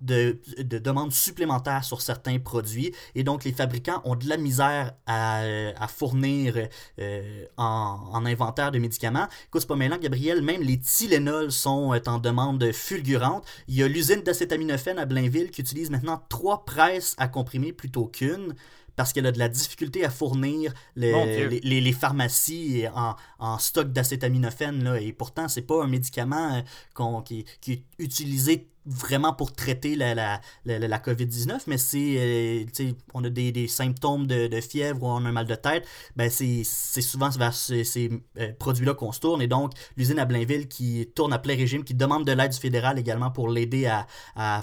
de, 0.00 0.38
de 0.58 0.78
demandes 0.78 1.12
supplémentaires 1.12 1.84
sur 1.84 2.00
certains 2.00 2.38
produits. 2.38 2.92
Et 3.14 3.24
donc, 3.24 3.44
les 3.44 3.52
fabricants 3.52 4.00
ont 4.04 4.14
de 4.14 4.28
la 4.28 4.36
misère 4.36 4.92
à, 5.06 5.40
à 5.76 5.88
fournir 5.88 6.68
euh, 6.98 7.44
en, 7.56 8.10
en, 8.12 8.26
inventaire 8.26 8.70
de 8.70 8.78
médicaments. 8.78 9.26
Écoute, 9.46 9.62
c'est 9.62 9.68
pas 9.68 9.76
maintenant, 9.76 9.98
Gabriel, 9.98 10.42
même 10.42 10.62
les 10.62 10.78
Tylenol 10.78 11.52
sont 11.52 11.94
euh, 11.94 12.00
en 12.06 12.18
demande 12.18 12.72
fulgurante. 12.72 13.44
Il 13.68 13.74
y 13.74 13.82
a 13.82 13.88
l'usine 13.88 14.22
d'acétaminophène 14.22 14.98
à 14.98 15.06
Blainville 15.06 15.50
qui 15.50 15.60
utilise 15.60 15.90
maintenant 15.90 16.22
trois 16.28 16.64
presses 16.64 17.14
à 17.18 17.28
comprimer 17.28 17.72
plutôt 17.72 18.06
qu'une 18.06 18.54
parce 18.98 19.12
qu'elle 19.12 19.26
a 19.26 19.32
de 19.32 19.38
la 19.38 19.48
difficulté 19.48 20.04
à 20.04 20.10
fournir 20.10 20.74
les, 20.96 21.60
les, 21.62 21.92
pharmacies 21.92 22.84
en, 22.92 23.14
en 23.38 23.56
stock 23.58 23.92
d'acétaminophène. 23.92 24.98
Et 25.00 25.12
pourtant, 25.12 25.46
c'est 25.46 25.62
pas 25.62 25.84
un 25.84 25.86
médicament 25.86 26.56
euh, 26.98 27.20
qui, 27.24 27.44
qui, 27.60 27.72
est 27.74 27.82
utilisé 28.00 28.66
vraiment 28.88 29.32
pour 29.32 29.52
traiter 29.52 29.94
la, 29.96 30.14
la, 30.14 30.40
la, 30.64 30.98
COVID-19, 30.98 31.62
mais 31.66 31.78
c'est, 31.78 32.16
euh, 32.18 32.92
on 33.14 33.22
a 33.24 33.30
des, 33.30 33.52
des 33.52 33.68
symptômes 33.68 34.26
de, 34.26 34.46
de, 34.46 34.60
fièvre 34.60 35.02
ou 35.02 35.06
on 35.06 35.24
a 35.24 35.28
un 35.28 35.32
mal 35.32 35.46
de 35.46 35.54
tête, 35.54 35.86
ben 36.16 36.30
c'est, 36.30 36.64
souvent 36.64 37.28
vers 37.30 37.54
ces, 37.54 37.84
ces 37.84 38.10
euh, 38.38 38.52
produits-là 38.58 38.94
qu'on 38.94 39.12
se 39.12 39.20
tourne. 39.20 39.42
Et 39.42 39.46
donc, 39.46 39.72
l'usine 39.96 40.18
à 40.18 40.24
Blainville 40.24 40.68
qui 40.68 41.10
tourne 41.14 41.32
à 41.32 41.38
plein 41.38 41.54
régime, 41.54 41.84
qui 41.84 41.94
demande 41.94 42.26
de 42.26 42.32
l'aide 42.32 42.52
du 42.52 42.58
fédéral 42.58 42.98
également 42.98 43.30
pour 43.30 43.48
l'aider 43.48 43.86
à, 43.86 44.06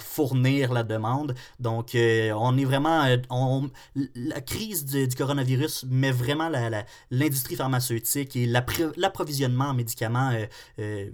fournir 0.00 0.72
la 0.72 0.82
demande. 0.82 1.34
Donc, 1.60 1.94
euh, 1.94 2.32
on 2.32 2.56
est 2.58 2.64
vraiment... 2.64 3.06
On, 3.30 3.70
la 4.14 4.40
crise 4.40 4.84
du, 4.84 5.06
du, 5.06 5.16
coronavirus 5.16 5.84
met 5.88 6.10
vraiment 6.10 6.50
l'industrie 7.10 7.56
pharmaceutique 7.56 8.36
et 8.36 8.46
l'approvisionnement 8.46 9.66
en 9.66 9.74
médicaments 9.74 10.32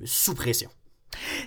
sous 0.05 0.35
pression. 0.35 0.71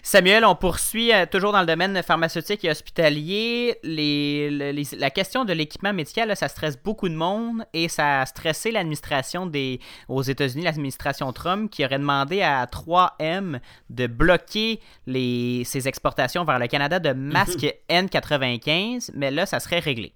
Samuel, 0.04 0.46
on 0.46 0.56
poursuit 0.56 1.14
euh, 1.14 1.26
toujours 1.26 1.52
dans 1.52 1.60
le 1.60 1.66
domaine 1.66 2.02
pharmaceutique 2.04 2.64
et 2.66 2.72
hospitalier. 2.72 3.78
la 3.84 5.10
question 5.10 5.46
de 5.46 5.54
l'équipement 5.54 5.94
médical, 5.94 6.36
ça 6.36 6.48
stresse 6.48 6.78
beaucoup 6.78 7.10
de 7.10 7.16
monde 7.16 7.66
et 7.74 7.90
ça 7.90 8.22
a 8.22 8.26
stressé 8.26 8.72
l'administration 8.72 9.46
des 9.46 9.80
aux 10.08 10.22
États-Unis, 10.22 10.64
l'administration 10.64 11.32
Trump, 11.34 11.70
qui 11.72 11.86
aurait 11.86 12.00
demandé 12.00 12.42
à 12.42 12.66
3M 12.66 13.60
de 13.90 14.08
bloquer 14.08 14.80
les, 15.08 15.64
ses 15.66 15.88
exportations 15.88 16.44
vers 16.44 16.60
le 16.60 16.68
Canada 16.68 17.00
de 17.00 17.14
masques 17.14 17.76
mhm. 17.90 18.08
N95, 18.08 19.12
mais 19.14 19.32
là, 19.32 19.46
ça 19.46 19.60
serait 19.60 19.80
réglé. 19.80 20.14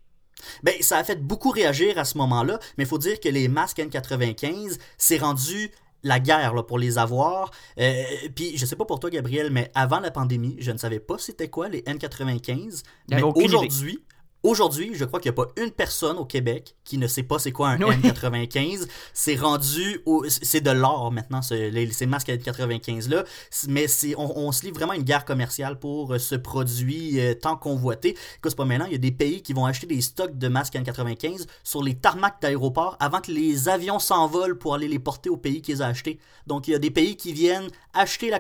Ben, 0.63 0.73
ça 0.81 0.97
a 0.97 1.03
fait 1.03 1.21
beaucoup 1.21 1.49
réagir 1.49 1.97
à 1.97 2.05
ce 2.05 2.17
moment-là, 2.17 2.59
mais 2.77 2.85
il 2.85 2.87
faut 2.87 2.97
dire 2.97 3.19
que 3.19 3.29
les 3.29 3.47
masques 3.47 3.79
N95, 3.79 4.77
c'est 4.97 5.17
rendu 5.17 5.71
la 6.03 6.19
guerre 6.19 6.53
là, 6.53 6.63
pour 6.63 6.77
les 6.77 6.97
avoir. 6.97 7.51
Euh, 7.79 8.03
puis 8.35 8.57
je 8.57 8.65
sais 8.65 8.75
pas 8.75 8.85
pour 8.85 8.99
toi, 8.99 9.09
Gabriel, 9.09 9.51
mais 9.51 9.71
avant 9.75 9.99
la 9.99 10.11
pandémie, 10.11 10.55
je 10.59 10.71
ne 10.71 10.77
savais 10.77 10.99
pas 10.99 11.17
c'était 11.17 11.49
quoi 11.49 11.69
les 11.69 11.81
N95. 11.81 12.83
Mais 13.09 13.21
aujourd'hui, 13.21 14.01
Aujourd'hui, 14.41 14.91
je 14.93 15.03
crois 15.03 15.19
qu'il 15.19 15.29
n'y 15.31 15.37
a 15.37 15.45
pas 15.45 15.51
une 15.61 15.71
personne 15.71 16.15
au 16.15 16.23
Québec 16.23 16.75
qui 16.85 16.97
ne 16.97 17.07
sait 17.07 17.23
pas 17.23 17.39
c'est 17.39 17.51
quoi 17.51 17.69
un 17.69 17.77
N95. 17.77 18.87
C'est 19.13 19.35
rendu, 19.35 20.01
c'est 20.29 20.61
de 20.61 20.71
l'or 20.71 21.11
maintenant, 21.11 21.41
ces, 21.41 21.89
ces 21.91 22.05
masques 22.05 22.29
N95-là. 22.29 23.25
Mais 23.67 23.87
on, 24.17 24.31
on, 24.37 24.51
se 24.53 24.63
livre 24.63 24.77
vraiment 24.77 24.93
une 24.93 25.03
guerre 25.03 25.25
commerciale 25.25 25.77
pour 25.77 26.13
euh, 26.13 26.19
ce 26.19 26.35
produit 26.35 27.19
euh, 27.19 27.33
tant 27.33 27.57
convoité. 27.57 28.11
Écoute, 28.11 28.51
c'est 28.51 28.55
pas 28.55 28.63
maintenant, 28.63 28.85
il 28.85 28.93
y 28.93 28.95
a 28.95 28.99
des 28.99 29.11
pays 29.11 29.41
qui 29.41 29.51
vont 29.51 29.65
acheter 29.65 29.87
des 29.87 29.99
stocks 29.99 30.37
de 30.37 30.47
masques 30.47 30.75
N95 30.75 31.45
sur 31.65 31.83
les 31.83 31.95
tarmacs 31.95 32.41
d'aéroports 32.41 32.95
avant 33.01 33.19
que 33.19 33.31
les 33.31 33.67
avions 33.67 33.99
s'envolent 33.99 34.57
pour 34.57 34.73
aller 34.73 34.87
les 34.87 34.99
porter 34.99 35.29
au 35.29 35.37
pays 35.37 35.61
qu'ils 35.61 35.83
ont 35.83 35.87
achetés. 35.87 36.17
Donc, 36.47 36.69
il 36.69 36.71
y 36.71 36.75
a 36.75 36.79
des 36.79 36.91
pays 36.91 37.17
qui 37.17 37.33
viennent 37.33 37.67
acheter 37.93 38.29
la, 38.29 38.39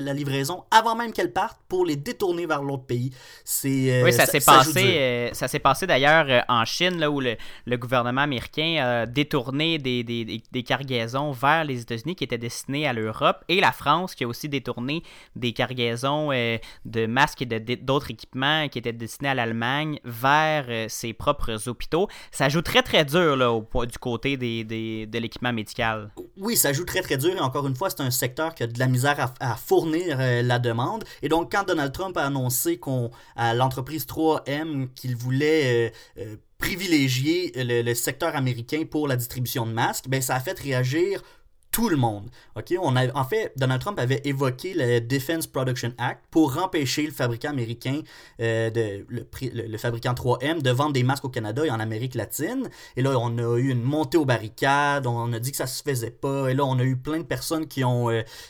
la, 0.00 0.12
livraison 0.12 0.64
avant 0.72 0.96
même 0.96 1.12
qu'elle 1.12 1.32
parte 1.32 1.58
pour 1.68 1.86
les 1.86 1.96
détourner 1.96 2.46
vers 2.46 2.62
l'autre 2.62 2.84
pays. 2.84 3.12
C'est, 3.44 4.02
oui, 4.02 4.12
ça, 4.12 4.26
s'est 4.26 4.40
passé 4.40 5.19
ça 5.32 5.48
s'est 5.48 5.58
passé 5.58 5.86
d'ailleurs 5.86 6.26
euh, 6.28 6.40
en 6.48 6.64
Chine, 6.64 6.98
là, 6.98 7.10
où 7.10 7.20
le, 7.20 7.36
gouvernement 7.76 8.22
américain 8.22 8.76
a 8.82 9.06
détourné 9.06 9.78
des, 9.78 10.02
des, 10.04 10.62
cargaisons 10.62 11.32
vers 11.32 11.64
les 11.64 11.80
États-Unis 11.80 12.14
qui 12.14 12.24
étaient 12.24 12.38
destinées 12.38 12.86
à 12.86 12.92
l'Europe, 12.92 13.44
et 13.48 13.60
la 13.60 13.72
France 13.72 14.14
qui 14.14 14.24
a 14.24 14.28
aussi 14.28 14.48
détourné 14.48 15.02
des 15.36 15.52
cargaisons 15.52 16.30
euh, 16.32 16.58
de 16.84 17.06
masques 17.06 17.42
et 17.42 17.46
d'autres 17.46 18.10
équipements 18.10 18.68
qui 18.68 18.78
étaient 18.78 18.92
destinés 18.92 19.30
à 19.30 19.34
l'Allemagne 19.34 19.98
vers 20.04 20.66
euh, 20.68 20.86
ses 20.88 21.12
propres 21.12 21.68
hôpitaux. 21.68 22.08
Ça 22.30 22.48
joue 22.48 22.62
très 22.62 22.82
très 22.82 23.04
dur 23.04 23.36
là, 23.36 23.52
au, 23.52 23.64
du 23.86 23.98
côté 23.98 24.36
des, 24.36 24.64
de 24.64 25.18
l'équipement 25.18 25.52
médical. 25.52 26.10
Oui, 26.36 26.56
ça 26.56 26.72
joue 26.72 26.84
très 26.84 27.00
très 27.00 27.16
dur, 27.16 27.34
et 27.36 27.40
encore 27.40 27.66
une 27.66 27.76
fois, 27.76 27.90
c'est 27.90 28.02
un 28.02 28.10
secteur 28.10 28.54
qui 28.54 28.64
a 28.64 28.66
de 28.66 28.78
la 28.78 28.86
misère 28.86 29.32
à, 29.40 29.56
fournir 29.56 30.18
la 30.18 30.58
demande. 30.58 31.04
Et 31.22 31.28
donc, 31.28 31.52
quand 31.52 31.66
Donald 31.66 31.92
Trump 31.92 32.16
a 32.16 32.24
annoncé 32.24 32.78
qu'on, 32.78 33.10
à 33.36 33.54
l'entreprise 33.54 34.06
3M 34.06 34.88
qu'il 34.94 35.09
voulait 35.16 35.88
euh, 35.88 35.90
euh, 36.18 36.36
privilégier 36.58 37.52
le, 37.56 37.94
secteur 37.94 38.36
américain 38.36 38.84
pour 38.88 39.08
la 39.08 39.16
distribution 39.16 39.66
de 39.66 39.72
masques, 39.72 40.08
ben 40.08 40.20
ça 40.20 40.34
a 40.34 40.40
fait 40.40 40.58
réagir 40.58 41.22
tout 41.70 41.88
le 41.88 41.96
monde. 41.96 42.28
Ok, 42.56 42.74
on 42.82 42.96
a, 42.96 43.12
en 43.16 43.24
fait, 43.24 43.52
Donald 43.56 43.80
Trump 43.80 43.98
avait 44.00 44.20
évoqué 44.24 44.74
le 44.74 45.00
Defense 45.00 45.46
Production 45.46 45.92
Act 45.98 46.24
pour 46.30 46.58
empêcher 46.58 47.06
le 47.06 47.12
fabricant 47.12 47.50
américain, 47.50 48.00
euh, 48.40 48.70
de, 48.70 49.06
le, 49.08 49.78
fabricant 49.78 50.12
3M, 50.12 50.62
de 50.62 50.70
vendre 50.70 50.92
des 50.92 51.04
masques 51.04 51.24
au 51.24 51.28
Canada 51.28 51.64
et 51.64 51.70
en 51.70 51.78
Amérique 51.78 52.16
latine. 52.16 52.68
Et 52.96 53.02
là, 53.02 53.16
on 53.18 53.38
a 53.38 53.56
eu 53.56 53.68
une 53.68 53.82
montée 53.82 54.18
aux 54.18 54.24
barricades, 54.24 55.06
on 55.06 55.32
a 55.32 55.38
dit 55.38 55.52
que 55.52 55.56
ça 55.56 55.68
se 55.68 55.82
faisait 55.82 56.10
pas. 56.10 56.48
Et 56.50 56.54
là, 56.54 56.64
on 56.64 56.78
a 56.80 56.84
eu 56.84 56.96
plein 56.96 57.18
de 57.18 57.24
personnes 57.24 57.68
qui, 57.68 57.84
ont, 57.84 58.08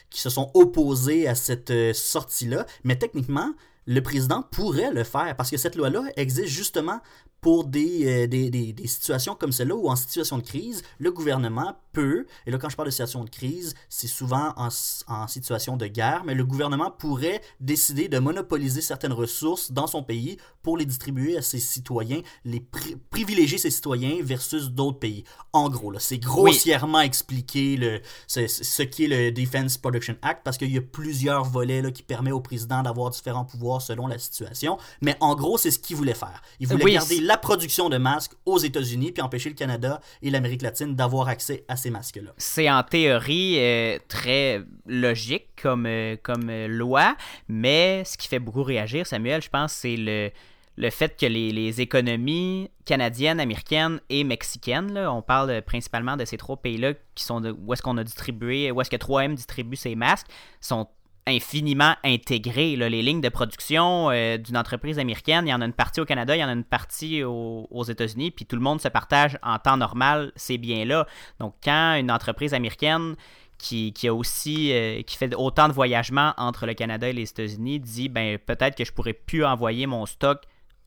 qui 0.09 0.21
se 0.21 0.31
sont 0.31 0.51
opposées 0.55 1.29
à 1.29 1.35
cette 1.35 1.93
sortie-là. 1.93 2.65
Mais 2.85 2.97
techniquement, 2.97 3.53
le 3.91 4.01
président 4.03 4.43
pourrait 4.43 4.93
le 4.93 5.03
faire 5.03 5.35
parce 5.37 5.51
que 5.51 5.57
cette 5.57 5.75
loi-là 5.75 6.05
existe 6.15 6.47
justement 6.47 7.01
pour 7.41 7.65
des, 7.65 8.07
euh, 8.07 8.27
des, 8.27 8.51
des, 8.51 8.73
des, 8.73 8.87
situations 8.87 9.35
comme 9.35 9.53
celle-là 9.53 9.75
où 9.75 9.89
en 9.89 9.97
situation 9.97 10.39
de 10.39 10.43
crise, 10.43 10.83
le 10.99 11.11
gouvernement 11.11 11.77
peut, 11.93 12.27
et 12.47 12.51
là 12.51 12.59
quand 12.59 12.69
je 12.69 12.77
parle 12.77 12.89
de 12.89 12.93
situation 12.93 13.25
de 13.25 13.31
crise, 13.31 13.75
c'est 13.89 14.07
souvent 14.07 14.53
en, 14.57 14.69
en, 15.09 15.27
situation 15.27 15.77
de 15.77 15.87
guerre, 15.87 16.23
mais 16.25 16.35
le 16.35 16.45
gouvernement 16.45 16.91
pourrait 16.91 17.41
décider 17.61 18.09
de 18.09 18.19
monopoliser 18.19 18.81
certaines 18.81 19.13
ressources 19.13 19.73
dans 19.73 19.87
son 19.87 20.03
pays 20.03 20.37
pour 20.63 20.77
les 20.77 20.85
distribuer 20.85 21.37
à 21.37 21.43
ses 21.43 21.59
citoyens, 21.61 22.21
les 22.45 22.61
pri 22.61 22.97
privilégier 23.11 23.59
ses 23.59 23.71
citoyens 23.71 24.19
versus 24.23 24.71
d'autres 24.71 24.99
pays. 24.99 25.25
En 25.53 25.69
gros, 25.69 25.93
c'est 25.99 26.19
grossièrement 26.19 26.99
oui. 26.99 27.05
expliqué 27.05 27.77
le, 27.77 28.01
ce, 28.27 28.47
ce 28.47 28.83
qui 28.83 29.05
est 29.05 29.09
le 29.09 29.33
Defense 29.33 29.79
Production 29.79 30.17
Act 30.23 30.43
parce 30.45 30.59
qu'il 30.59 30.73
y 30.73 30.79
a 30.79 30.83
plusieurs 30.83 31.45
volets 31.45 31.83
là, 31.83 31.91
qui 31.91 32.03
permettent 32.03 32.35
au 32.35 32.41
président 32.41 32.83
d'avoir 32.83 33.11
différents 33.11 33.45
pouvoirs 33.45 33.83
selon 33.83 34.07
la 34.07 34.19
situation, 34.19 34.79
mais 35.01 35.17
en 35.21 35.35
gros, 35.35 35.59
c'est 35.59 35.71
ce 35.71 35.79
qu'il 35.79 35.97
voulait 35.97 36.15
faire. 36.15 36.43
Il 36.61 36.69
voulait 36.69 36.85
oui, 36.85 36.93
garder 36.95 37.21
la 37.31 37.37
production 37.37 37.89
de 37.89 37.97
masques 37.97 38.33
aux 38.45 38.59
États-Unis 38.59 39.13
puis 39.13 39.23
empêcher 39.23 39.51
le 39.51 39.55
Canada 39.55 40.01
et 40.21 40.31
l'Amérique 40.31 40.63
latine 40.63 40.97
d'avoir 40.97 41.29
accès 41.29 41.65
à 41.69 41.77
ces 41.77 41.89
masques-là. 41.89 42.33
C'est 42.39 42.69
en 42.69 42.83
théorie 42.83 43.55
euh, 43.57 43.99
très 44.09 44.65
logique 44.85 45.47
comme, 45.63 45.87
euh, 45.87 46.17
comme 46.21 46.51
euh, 46.51 46.67
loi, 46.67 47.17
mais 47.47 48.03
ce 48.05 48.19
qui 48.19 48.27
fait 48.27 48.41
beaucoup 48.41 48.65
réagir, 48.65 49.07
Samuel, 49.07 49.43
je 49.43 49.49
pense, 49.49 49.73
c'est 49.73 49.95
le, 49.97 50.33
le 50.77 50.91
fait 50.91 51.17
que 51.17 51.27
les, 51.27 51.53
les, 51.53 51.81
économies 51.81 52.69
canadiennes, 52.85 53.39
américaines 53.39 54.01
et 54.09 54.25
mexicaines, 54.25 54.93
là, 54.93 55.13
on 55.13 55.23
parle 55.23 55.63
principalement 55.63 56.17
de 56.17 56.25
ces 56.25 56.37
trois 56.37 56.57
pays-là 56.57 56.95
qui 57.15 57.23
sont 57.23 57.41
de, 57.41 57.53
où 57.53 57.73
est-ce 57.73 57.83
qu'on 57.83 57.97
a 57.97 58.03
distribué, 58.03 58.73
où 58.73 58.81
est-ce 58.81 58.91
que 58.91 58.97
3M 58.97 59.35
distribue 59.35 59.77
ces 59.77 59.95
masques, 59.95 60.27
sont 60.61 60.89
infiniment 61.31 61.95
intégrés. 62.05 62.77
Là. 62.77 62.89
Les 62.89 63.03
lignes 63.03 63.21
de 63.21 63.29
production 63.29 64.11
euh, 64.11 64.37
d'une 64.37 64.57
entreprise 64.57 64.99
américaine, 64.99 65.47
il 65.47 65.51
y 65.51 65.55
en 65.55 65.61
a 65.61 65.65
une 65.65 65.73
partie 65.73 66.01
au 66.01 66.05
Canada, 66.05 66.37
il 66.37 66.41
y 66.41 66.45
en 66.45 66.49
a 66.49 66.53
une 66.53 66.65
partie 66.65 67.23
au, 67.25 67.67
aux 67.71 67.85
États-Unis, 67.85 68.31
puis 68.31 68.45
tout 68.45 68.57
le 68.57 68.63
monde 68.63 68.81
se 68.81 68.89
partage 68.89 69.39
en 69.43 69.59
temps 69.59 69.77
normal 69.77 70.33
ces 70.37 70.59
biens-là. 70.59 71.07
Donc, 71.39 71.55
quand 71.63 71.97
une 71.99 72.11
entreprise 72.11 72.55
américaine 72.55 73.17
qui, 73.61 74.09
a 74.09 74.15
aussi 74.15 74.73
euh, 74.73 75.03
qui 75.03 75.17
fait 75.17 75.35
autant 75.35 75.69
de 75.69 75.73
voyagements 75.73 76.33
entre 76.37 76.67
le 76.67 76.75
Canada 76.75 77.09
et 77.09 77.13
les 77.13 77.29
États-Unis 77.29 77.81
dit 77.81 78.09
ben 78.09 78.39
peut-être 78.39 78.77
que 78.77 78.85
je 78.85 78.93
pourrais 78.93 79.13
plus 79.13 79.45
envoyer 79.45 79.87
mon 79.87 80.07
stock 80.07 80.43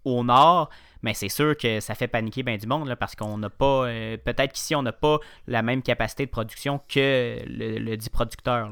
au 0.06 0.23
nord, 0.23 0.69
mais 1.01 1.13
c'est 1.13 1.29
sûr 1.29 1.56
que 1.56 1.79
ça 1.79 1.95
fait 1.95 2.08
paniquer 2.08 2.43
bien 2.43 2.58
du 2.58 2.67
monde 2.67 2.88
là, 2.88 2.95
parce 2.95 3.15
qu'on 3.15 3.38
n'a 3.38 3.49
pas 3.49 3.86
euh, 3.86 4.17
peut-être 4.17 4.53
qu'ici 4.53 4.75
on 4.75 4.82
n'a 4.82 4.91
pas 4.91 5.19
la 5.47 5.62
même 5.62 5.82
capacité 5.82 6.25
de 6.25 6.32
production 6.32 6.82
que 6.89 7.38
le, 7.47 7.77
le 7.77 7.97
dit 7.97 8.10
producteur. 8.10 8.71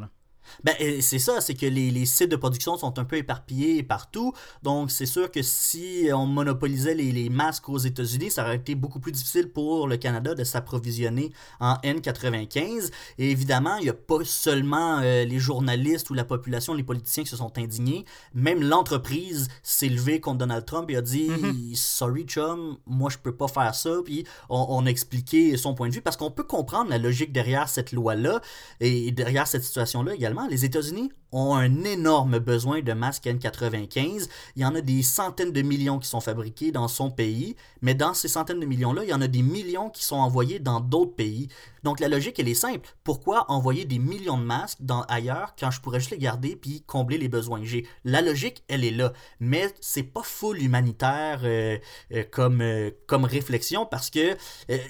Ben, 0.64 0.76
c'est 1.02 1.20
ça, 1.20 1.42
c'est 1.42 1.56
que 1.56 1.66
les, 1.66 1.92
les, 1.92 2.06
sites 2.06 2.30
de 2.30 2.36
production 2.36 2.78
sont 2.78 3.00
un 3.00 3.06
peu 3.06 3.18
éparpillés 3.18 3.84
partout. 3.84 4.34
Donc, 4.64 4.92
c'est 4.92 5.06
sûr 5.06 5.32
que 5.32 5.42
si 5.42 6.10
on 6.14 6.26
monopolisait 6.26 6.94
les, 6.94 7.12
les 7.12 7.30
masques 7.30 7.70
aux 7.70 7.78
États-Unis, 7.78 8.32
ça 8.32 8.44
aurait 8.44 8.58
été 8.58 8.76
beaucoup 8.76 9.00
plus 9.00 9.12
difficile 9.12 9.50
pour 9.50 9.88
le 9.88 9.98
Canada 9.98 10.36
de 10.36 10.44
s'approvisionner 10.44 11.32
en 11.60 11.76
N95. 11.84 12.92
Et 13.18 13.32
évidemment, 13.32 13.78
il 13.78 13.84
n'y 13.84 13.90
a 13.90 13.94
pas 13.94 14.24
seulement 14.24 15.00
euh, 15.00 15.26
les 15.26 15.40
journalistes 15.40 16.10
ou 16.10 16.14
la 16.14 16.26
population, 16.26 16.74
les 16.74 16.84
politiciens 16.84 17.24
qui 17.24 17.30
se 17.30 17.38
sont 17.38 17.58
indignés. 17.58 18.06
Même 18.34 18.62
l'entreprise 18.62 19.48
s'est 19.64 19.90
levée 19.90 20.20
contre 20.20 20.40
Donald 20.40 20.66
Trump 20.66 20.90
et 20.90 20.96
a 20.98 21.02
dit 21.02 21.30
mm 21.30 21.36
-hmm. 21.36 21.76
Sorry, 21.76 22.24
chum, 22.24 22.78
moi, 22.86 23.10
je 23.10 23.18
peux 23.18 23.36
pas 23.36 23.48
faire 23.48 23.76
ça. 23.76 23.92
Puis, 24.06 24.26
on, 24.50 24.66
on 24.70 24.86
a 24.86 24.90
expliqué 24.90 25.58
son 25.58 25.74
point 25.74 25.90
de 25.90 25.94
vue 25.94 26.02
parce 26.02 26.18
qu'on 26.18 26.32
peut 26.32 26.44
comprendre 26.44 26.90
la 26.90 26.98
logique 26.98 27.32
derrière 27.32 27.68
cette 27.70 27.92
loi-là 27.92 28.42
et 28.80 29.12
derrière 29.12 29.48
cette 29.48 29.64
situation-là 29.64 30.14
également 30.16 30.31
les 30.50 30.66
États-Unis 30.66 31.12
ont 31.32 31.56
un 31.56 31.84
énorme 31.84 32.40
besoin 32.40 32.82
de 32.82 32.94
masques 32.94 33.26
N95. 33.26 34.28
Il 34.56 34.62
y 34.62 34.66
en 34.66 34.76
a 34.76 34.82
des 34.82 35.02
centaines 35.02 35.52
de 35.52 35.62
millions 35.62 36.00
qui 36.00 36.10
sont 36.10 36.20
fabriqués 36.20 36.72
dans 36.72 36.88
son 36.88 37.10
pays, 37.10 37.56
mais 37.82 37.96
dans 37.96 38.14
ces 38.14 38.28
centaines 38.28 38.60
de 38.60 38.66
millions-là, 38.66 39.04
il 39.04 39.10
y 39.10 39.14
en 39.14 39.22
a 39.22 39.28
des 39.28 39.42
millions 39.42 39.90
qui 39.90 40.04
sont 40.04 40.18
envoyés 40.18 40.60
dans 40.60 40.80
d'autres 40.80 41.16
pays. 41.16 41.48
Donc 41.84 42.00
la 42.00 42.08
logique, 42.08 42.40
elle 42.40 42.48
est 42.48 42.54
simple. 42.54 42.96
Pourquoi 43.04 43.50
envoyer 43.50 43.86
des 43.86 43.98
millions 43.98 44.38
de 44.38 44.44
masques 44.44 44.80
dans 44.82 45.02
ailleurs 45.04 45.56
quand 45.60 45.72
je 45.72 45.82
pourrais 45.82 46.00
juste 46.00 46.12
les 46.12 46.18
garder 46.18 46.56
puis 46.56 46.84
combler 46.86 47.18
les 47.18 47.30
besoins 47.30 47.60
que 47.60 47.66
j'ai? 47.66 47.88
La 48.04 48.22
logique, 48.22 48.64
elle 48.68 48.84
est 48.84 48.92
là. 48.92 49.14
Mais 49.40 49.74
c'est 49.80 50.04
pas 50.04 50.22
full 50.24 50.62
humanitaire 50.62 51.42
euh, 51.44 51.78
euh, 52.14 52.24
comme, 52.30 52.62
euh, 52.62 52.92
comme 53.08 53.26
réflexion 53.26 53.86
parce 53.86 54.10
que 54.10 54.38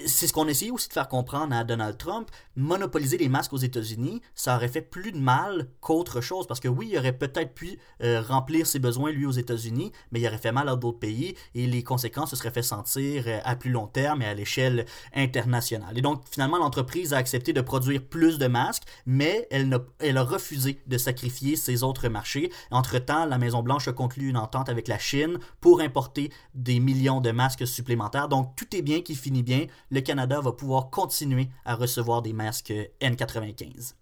c'est 0.05 0.27
ce 0.27 0.33
qu'on 0.33 0.47
essayait 0.47 0.71
aussi 0.71 0.89
de 0.89 0.93
faire 0.93 1.07
comprendre 1.07 1.55
à 1.55 1.63
Donald 1.63 1.97
Trump. 1.97 2.29
Monopoliser 2.55 3.17
les 3.17 3.29
masques 3.29 3.53
aux 3.53 3.57
États-Unis, 3.57 4.21
ça 4.35 4.57
aurait 4.57 4.67
fait 4.67 4.81
plus 4.81 5.11
de 5.11 5.17
mal 5.31 5.67
qu'autre 5.79 6.19
chose 6.19 6.45
parce 6.45 6.59
que 6.59 6.67
oui, 6.67 6.89
il 6.91 6.97
aurait 6.97 7.17
peut-être 7.17 7.53
pu 7.53 7.79
euh, 8.03 8.21
remplir 8.21 8.67
ses 8.67 8.79
besoins 8.79 9.11
lui 9.11 9.25
aux 9.25 9.31
États-Unis, 9.31 9.91
mais 10.11 10.19
il 10.19 10.27
aurait 10.27 10.37
fait 10.37 10.51
mal 10.51 10.67
à 10.67 10.75
d'autres 10.75 10.99
pays 10.99 11.35
et 11.55 11.67
les 11.67 11.83
conséquences 11.83 12.31
se 12.31 12.35
seraient 12.35 12.51
fait 12.51 12.63
sentir 12.63 13.23
euh, 13.27 13.39
à 13.43 13.55
plus 13.55 13.71
long 13.71 13.87
terme 13.87 14.21
et 14.21 14.25
à 14.25 14.33
l'échelle 14.33 14.85
internationale. 15.13 15.97
Et 15.97 16.01
donc 16.01 16.23
finalement, 16.29 16.57
l'entreprise 16.57 17.13
a 17.13 17.17
accepté 17.17 17.53
de 17.53 17.61
produire 17.61 18.01
plus 18.03 18.39
de 18.39 18.47
masques, 18.47 18.83
mais 19.05 19.47
elle, 19.51 19.73
a, 19.73 19.79
elle 19.99 20.17
a 20.17 20.23
refusé 20.23 20.81
de 20.85 20.97
sacrifier 20.97 21.55
ses 21.55 21.83
autres 21.83 22.09
marchés. 22.09 22.51
Entre-temps, 22.69 23.25
la 23.25 23.37
Maison-Blanche 23.37 23.87
a 23.87 23.93
conclu 23.93 24.27
une 24.27 24.37
entente 24.37 24.67
avec 24.67 24.89
la 24.89 24.99
Chine 24.99 25.39
pour 25.61 25.79
importer 25.79 26.31
des 26.55 26.79
millions 26.81 27.21
de 27.21 27.31
masques 27.31 27.67
supplémentaires. 27.67 28.27
Donc 28.27 28.55
tout 28.57 28.75
est 28.75 28.81
bien 28.81 29.01
qui 29.01 29.15
finit 29.15 29.43
bien. 29.43 29.67
Le 29.91 30.01
Canada 30.01 30.41
va 30.41 30.51
pouvoir 30.51 30.89
continuer 30.89 31.47
à 31.63 31.75
recevoir 31.75 32.21
des 32.21 32.33
masques 32.33 32.73
N95. 33.01 34.00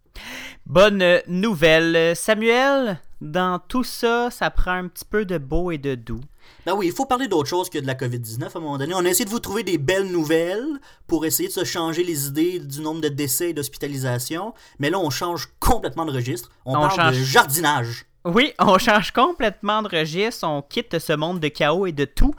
Bonne 0.65 1.21
nouvelle. 1.27 2.15
Samuel, 2.15 2.99
dans 3.21 3.59
tout 3.59 3.83
ça, 3.83 4.29
ça 4.31 4.49
prend 4.49 4.71
un 4.71 4.87
petit 4.87 5.05
peu 5.05 5.25
de 5.25 5.37
beau 5.37 5.71
et 5.71 5.77
de 5.77 5.95
doux. 5.95 6.21
Ben 6.65 6.73
oui, 6.73 6.87
il 6.87 6.93
faut 6.93 7.05
parler 7.05 7.27
d'autre 7.27 7.49
chose 7.49 7.69
que 7.69 7.77
de 7.77 7.87
la 7.87 7.95
COVID-19 7.95 8.43
à 8.43 8.57
un 8.57 8.59
moment 8.59 8.77
donné. 8.77 8.93
On 8.93 9.05
a 9.05 9.09
essayé 9.09 9.25
de 9.25 9.29
vous 9.29 9.39
trouver 9.39 9.63
des 9.63 9.77
belles 9.77 10.11
nouvelles 10.11 10.79
pour 11.07 11.25
essayer 11.25 11.49
de 11.49 11.53
se 11.53 11.63
changer 11.63 12.03
les 12.03 12.27
idées 12.27 12.59
du 12.59 12.81
nombre 12.81 13.01
de 13.01 13.09
décès 13.09 13.49
et 13.49 13.53
d'hospitalisation. 13.53 14.53
Mais 14.79 14.89
là, 14.89 14.99
on 14.99 15.09
change 15.09 15.49
complètement 15.59 16.05
de 16.05 16.11
registre. 16.11 16.49
On, 16.65 16.75
on 16.75 16.81
parle 16.81 16.95
change... 16.95 17.17
de 17.17 17.23
jardinage. 17.23 18.05
Oui, 18.25 18.53
on 18.59 18.77
change 18.79 19.11
complètement 19.11 19.81
de 19.81 19.89
registre. 19.89 20.47
On 20.47 20.61
quitte 20.61 20.99
ce 20.99 21.13
monde 21.13 21.39
de 21.39 21.47
chaos 21.47 21.85
et 21.85 21.91
de 21.91 22.05
tout. 22.05 22.33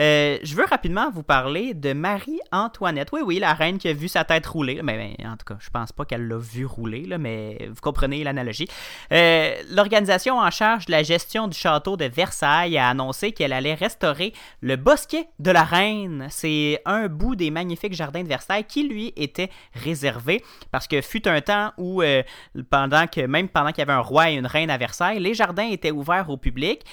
Euh, 0.00 0.38
je 0.42 0.54
veux 0.54 0.64
rapidement 0.64 1.10
vous 1.10 1.22
parler 1.22 1.74
de 1.74 1.92
Marie-Antoinette. 1.92 3.10
Oui, 3.12 3.20
oui, 3.24 3.38
la 3.38 3.54
reine 3.54 3.78
qui 3.78 3.88
a 3.88 3.92
vu 3.92 4.08
sa 4.08 4.24
tête 4.24 4.46
rouler. 4.46 4.80
Mais, 4.82 5.16
mais 5.18 5.26
en 5.26 5.36
tout 5.36 5.44
cas, 5.46 5.56
je 5.60 5.70
pense 5.70 5.92
pas 5.92 6.04
qu'elle 6.04 6.26
l'a 6.26 6.38
vu 6.38 6.66
rouler, 6.66 7.04
là, 7.06 7.18
mais 7.18 7.68
vous 7.70 7.80
comprenez 7.80 8.24
l'analogie. 8.24 8.68
Euh, 9.12 9.54
L'organisation 9.70 10.38
en 10.38 10.50
charge 10.50 10.86
de 10.86 10.92
la 10.92 11.02
gestion 11.02 11.48
du 11.48 11.56
château 11.56 11.96
de 11.96 12.06
Versailles 12.06 12.76
a 12.76 12.88
annoncé 12.88 13.32
qu'elle 13.32 13.52
allait 13.52 13.74
restaurer 13.74 14.32
le 14.60 14.76
bosquet 14.76 15.28
de 15.38 15.50
la 15.50 15.62
reine. 15.62 16.26
C'est 16.30 16.80
un 16.84 17.08
bout 17.08 17.36
des 17.36 17.50
magnifiques 17.50 17.94
jardins 17.94 18.22
de 18.22 18.28
Versailles 18.28 18.64
qui 18.64 18.88
lui 18.88 19.12
était 19.16 19.50
réservé 19.74 20.42
parce 20.70 20.88
que 20.88 21.00
fut 21.00 21.28
un 21.28 21.40
temps 21.40 21.72
où, 21.78 22.02
euh, 22.02 22.22
pendant 22.70 23.06
que, 23.06 23.20
même 23.26 23.48
pendant 23.48 23.70
qu'il 23.70 23.78
y 23.78 23.82
avait 23.82 23.92
un 23.92 24.00
roi 24.00 24.30
et 24.30 24.34
une 24.34 24.46
reine 24.46 24.70
à 24.70 24.76
Versailles, 24.76 25.20
les 25.20 25.34
jardins 25.34 25.68
étaient 25.68 25.90
ouverts 25.90 26.30
au 26.30 26.36
public. 26.36 26.84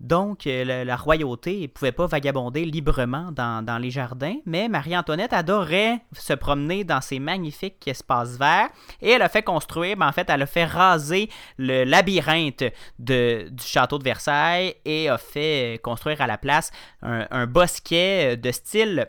Donc, 0.00 0.46
euh, 0.46 0.84
la, 0.84 0.96
royauté 0.96 1.60
ne 1.60 1.66
pouvait 1.66 1.92
pas 1.92 2.06
vagabonder 2.06 2.64
librement 2.64 3.30
dans, 3.32 3.78
les 3.80 3.90
jardins, 3.90 4.36
mais 4.46 4.68
Marie-Antoinette 4.68 5.34
adorait 5.34 6.00
se 6.12 6.32
promener 6.32 6.84
dans 6.84 7.02
ces 7.02 7.18
magnifiques 7.18 7.86
espaces 7.86 8.38
verts 8.38 8.70
et 9.02 9.10
elle 9.10 9.22
a 9.22 9.28
fait 9.28 9.42
construire, 9.42 9.98
ben, 9.98 10.08
en 10.08 10.12
fait, 10.12 10.28
elle 10.30 10.42
a 10.42 10.46
fait 10.46 10.64
raser 10.64 11.28
le 11.58 11.84
labyrinthe 11.84 12.64
de, 12.98 13.48
du 13.50 13.64
château 13.64 13.98
de 13.98 14.04
Versailles 14.04 14.74
et 14.86 15.10
a 15.10 15.18
fait 15.18 15.78
construire 15.82 16.22
à 16.22 16.26
la 16.26 16.38
place 16.38 16.70
un, 17.02 17.26
un 17.30 17.46
bosquet 17.46 18.38
de 18.38 18.50
style 18.52 19.06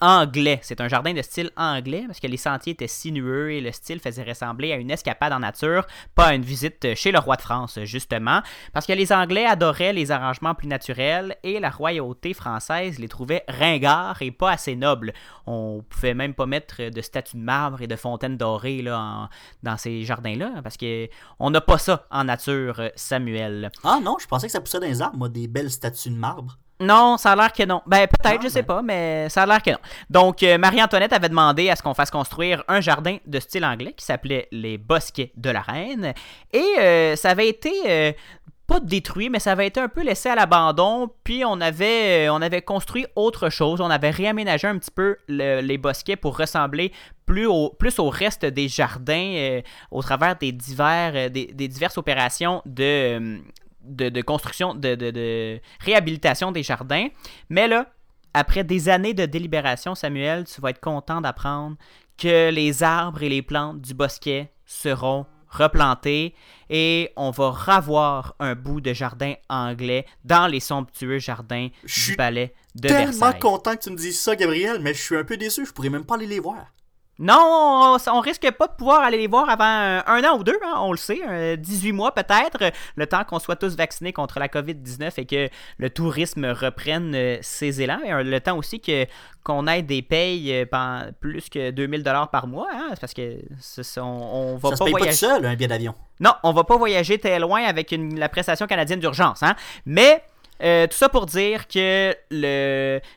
anglais. 0.00 0.60
C'est 0.62 0.80
un 0.80 0.88
jardin 0.88 1.12
de 1.12 1.22
style 1.22 1.50
anglais 1.56 2.04
parce 2.06 2.20
que 2.20 2.26
les 2.26 2.36
sentiers 2.36 2.72
étaient 2.72 2.86
sinueux 2.86 3.52
et 3.52 3.60
le 3.60 3.72
style 3.72 4.00
faisait 4.00 4.22
ressembler 4.22 4.72
à 4.72 4.76
une 4.76 4.90
escapade 4.90 5.32
en 5.32 5.40
nature, 5.40 5.86
pas 6.14 6.26
à 6.26 6.34
une 6.34 6.42
visite 6.42 6.94
chez 6.94 7.12
le 7.12 7.18
roi 7.18 7.36
de 7.36 7.42
France, 7.42 7.78
justement. 7.84 8.42
Parce 8.72 8.86
que 8.86 8.92
les 8.92 9.12
Anglais 9.12 9.46
adoraient 9.46 9.92
les 9.92 10.10
arrangements 10.10 10.54
plus 10.54 10.68
naturels 10.68 11.36
et 11.42 11.60
la 11.60 11.70
royauté 11.70 12.34
française 12.34 12.98
les 12.98 13.08
trouvait 13.08 13.44
ringards 13.48 14.22
et 14.22 14.30
pas 14.30 14.52
assez 14.52 14.76
nobles. 14.76 15.12
On 15.46 15.84
pouvait 15.88 16.14
même 16.14 16.34
pas 16.34 16.46
mettre 16.46 16.90
de 16.90 17.00
statues 17.00 17.36
de 17.36 17.42
marbre 17.42 17.82
et 17.82 17.86
de 17.86 17.96
fontaines 17.96 18.36
dorées 18.36 18.82
là, 18.82 19.28
dans 19.62 19.76
ces 19.76 20.04
jardins-là 20.04 20.60
parce 20.62 20.76
que 20.76 21.08
on 21.38 21.50
n'a 21.50 21.60
pas 21.60 21.78
ça 21.78 22.06
en 22.10 22.24
nature, 22.24 22.90
Samuel. 22.96 23.70
Ah 23.84 24.00
non, 24.02 24.16
je 24.20 24.26
pensais 24.26 24.46
que 24.46 24.52
ça 24.52 24.60
poussait 24.60 24.80
dans 24.80 24.86
les 24.86 25.02
arbres, 25.02 25.28
des 25.28 25.48
belles 25.48 25.70
statues 25.70 26.10
de 26.10 26.16
marbre. 26.16 26.58
Non, 26.80 27.18
ça 27.18 27.32
a 27.32 27.36
l'air 27.36 27.52
que 27.52 27.62
non. 27.62 27.82
Ben 27.86 28.06
peut-être, 28.06 28.38
ah, 28.40 28.42
je 28.42 28.48
sais 28.48 28.62
ben. 28.62 28.76
pas, 28.76 28.82
mais 28.82 29.28
ça 29.28 29.42
a 29.42 29.46
l'air 29.46 29.62
que 29.62 29.70
non. 29.70 29.78
Donc 30.08 30.42
euh, 30.42 30.56
Marie-Antoinette 30.56 31.12
avait 31.12 31.28
demandé 31.28 31.68
à 31.68 31.76
ce 31.76 31.82
qu'on 31.82 31.92
fasse 31.92 32.10
construire 32.10 32.64
un 32.68 32.80
jardin 32.80 33.18
de 33.26 33.38
style 33.38 33.66
anglais 33.66 33.92
qui 33.92 34.04
s'appelait 34.04 34.48
les 34.50 34.78
Bosquets 34.78 35.30
de 35.36 35.50
la 35.50 35.60
Reine. 35.60 36.14
Et 36.52 36.64
euh, 36.78 37.16
ça 37.16 37.30
avait 37.30 37.48
été 37.48 37.70
euh, 37.86 38.12
pas 38.66 38.80
détruit, 38.80 39.28
mais 39.28 39.40
ça 39.40 39.52
avait 39.52 39.66
été 39.66 39.78
un 39.78 39.88
peu 39.88 40.02
laissé 40.02 40.30
à 40.30 40.34
l'abandon. 40.34 41.10
Puis 41.22 41.44
on 41.44 41.60
avait, 41.60 42.30
on 42.30 42.40
avait 42.40 42.62
construit 42.62 43.04
autre 43.14 43.50
chose. 43.50 43.82
On 43.82 43.90
avait 43.90 44.10
réaménagé 44.10 44.66
un 44.66 44.78
petit 44.78 44.90
peu 44.90 45.18
le, 45.28 45.60
les 45.60 45.76
bosquets 45.76 46.16
pour 46.16 46.38
ressembler 46.38 46.92
plus 47.26 47.46
au, 47.46 47.68
plus 47.78 47.98
au 47.98 48.08
reste 48.08 48.46
des 48.46 48.68
jardins 48.68 49.60
au 49.90 50.02
travers 50.02 50.36
des, 50.36 50.52
divers, 50.52 51.30
des, 51.30 51.46
des 51.46 51.68
diverses 51.68 51.98
opérations 51.98 52.62
de 52.64 53.40
de, 53.82 54.20
construction, 54.22 54.74
de, 54.74 54.94
de, 54.94 55.60
réhabilitation 55.80 56.52
des 56.52 56.62
jardins. 56.62 57.08
Mais 57.48 57.68
là, 57.68 57.86
après 58.34 58.64
des 58.64 58.88
années 58.88 59.14
de 59.14 59.26
délibération, 59.26 59.94
Samuel, 59.94 60.44
tu 60.44 60.60
vas 60.60 60.70
être 60.70 60.80
content 60.80 61.20
d'apprendre 61.20 61.76
que 62.16 62.50
les 62.50 62.82
arbres 62.82 63.22
et 63.22 63.28
les 63.28 63.42
plantes 63.42 63.80
du 63.80 63.94
bosquet 63.94 64.52
seront 64.66 65.26
replantés 65.48 66.34
et 66.68 67.10
on 67.16 67.30
va 67.30 67.50
revoir 67.50 68.36
un 68.38 68.54
bout 68.54 68.80
de 68.80 68.92
jardin 68.92 69.34
anglais 69.48 70.06
dans 70.24 70.46
les 70.46 70.60
somptueux 70.60 71.18
jardins 71.18 71.68
du 71.84 72.16
palais 72.16 72.54
de 72.76 72.88
Versailles. 72.88 73.06
Je 73.06 73.12
suis 73.12 73.20
tellement 73.20 73.38
content 73.38 73.76
que 73.76 73.82
tu 73.82 73.90
me 73.90 73.96
dises 73.96 74.20
ça, 74.20 74.36
Gabriel, 74.36 74.78
mais 74.80 74.94
je 74.94 75.02
suis 75.02 75.16
un 75.16 75.24
peu 75.24 75.36
déçu. 75.36 75.66
Je 75.66 75.72
pourrais 75.72 75.90
même 75.90 76.04
pas 76.04 76.14
aller 76.14 76.26
les 76.26 76.38
voir. 76.38 76.66
Non, 77.20 77.98
on, 78.06 78.20
risque 78.20 78.50
pas 78.52 78.66
de 78.66 78.72
pouvoir 78.72 79.02
aller 79.02 79.18
les 79.18 79.26
voir 79.26 79.50
avant 79.50 79.64
un, 80.06 80.24
an 80.24 80.38
ou 80.38 80.42
deux, 80.42 80.58
hein, 80.64 80.78
on 80.78 80.90
le 80.90 80.96
sait, 80.96 81.56
18 81.58 81.92
mois 81.92 82.14
peut-être, 82.14 82.72
le 82.96 83.06
temps 83.06 83.24
qu'on 83.24 83.38
soit 83.38 83.56
tous 83.56 83.76
vaccinés 83.76 84.14
contre 84.14 84.38
la 84.38 84.48
COVID-19 84.48 85.12
et 85.18 85.26
que 85.26 85.50
le 85.76 85.90
tourisme 85.90 86.46
reprenne 86.46 87.14
euh, 87.14 87.36
ses 87.42 87.82
élans, 87.82 88.00
et 88.02 88.24
le 88.24 88.40
temps 88.40 88.56
aussi 88.56 88.80
que 88.80 89.04
qu'on 89.44 89.66
ait 89.66 89.82
des 89.82 90.00
payes 90.00 90.64
euh, 90.72 91.12
plus 91.20 91.50
que 91.50 91.70
2000 91.70 92.02
dollars 92.02 92.30
par 92.30 92.46
mois, 92.46 92.68
hein, 92.72 92.94
parce 92.98 93.12
que 93.12 93.38
on, 93.98 94.00
on, 94.00 94.56
va 94.56 94.70
ça 94.70 94.70
pas 94.70 94.76
se 94.76 94.84
paye 94.84 94.90
voyager. 94.92 95.26
pas 95.26 95.34
tout 95.34 95.42
seul 95.42 95.46
un 95.46 95.54
billet 95.54 95.68
d'avion. 95.68 95.94
Non, 96.20 96.32
on 96.42 96.52
va 96.52 96.64
pas 96.64 96.78
voyager 96.78 97.18
très 97.18 97.38
loin 97.38 97.62
avec 97.64 97.94
la 98.16 98.30
prestation 98.30 98.66
canadienne 98.66 99.00
d'urgence, 99.00 99.42
hein, 99.42 99.56
mais 99.84 100.22
euh, 100.62 100.86
tout 100.86 100.96
ça 100.96 101.08
pour 101.08 101.26
dire 101.26 101.68
que 101.68 102.14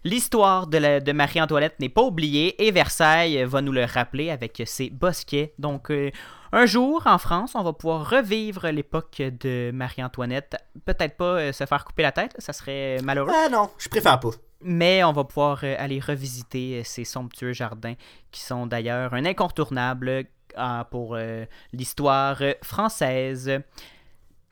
l'histoire 0.03 0.67
de, 0.67 0.99
de 0.99 1.11
Marie-Antoinette 1.11 1.79
n'est 1.79 1.89
pas 1.89 2.01
oubliée 2.01 2.65
et 2.65 2.71
Versailles 2.71 3.43
va 3.43 3.61
nous 3.61 3.71
le 3.71 3.85
rappeler 3.85 4.29
avec 4.29 4.61
ses 4.65 4.89
bosquets. 4.89 5.53
Donc, 5.59 5.91
euh, 5.91 6.11
un 6.51 6.65
jour, 6.65 7.03
en 7.05 7.17
France, 7.17 7.55
on 7.55 7.63
va 7.63 7.73
pouvoir 7.73 8.09
revivre 8.09 8.67
l'époque 8.67 9.21
de 9.21 9.71
Marie-Antoinette. 9.73 10.55
Peut-être 10.85 11.17
pas 11.17 11.25
euh, 11.39 11.51
se 11.51 11.65
faire 11.65 11.83
couper 11.83 12.03
la 12.03 12.11
tête, 12.11 12.35
ça 12.37 12.53
serait 12.53 12.99
malheureux. 13.03 13.31
Ah 13.33 13.49
non, 13.49 13.69
je 13.77 13.89
préfère 13.89 14.19
pas. 14.19 14.31
Mais 14.61 15.03
on 15.03 15.11
va 15.11 15.25
pouvoir 15.25 15.63
aller 15.63 15.99
revisiter 15.99 16.83
ces 16.85 17.03
somptueux 17.03 17.51
jardins 17.51 17.95
qui 18.31 18.39
sont 18.41 18.65
d'ailleurs 18.65 19.13
un 19.13 19.25
incontournable 19.25 20.23
pour 20.89 21.17
l'histoire 21.73 22.41
française. 22.61 23.59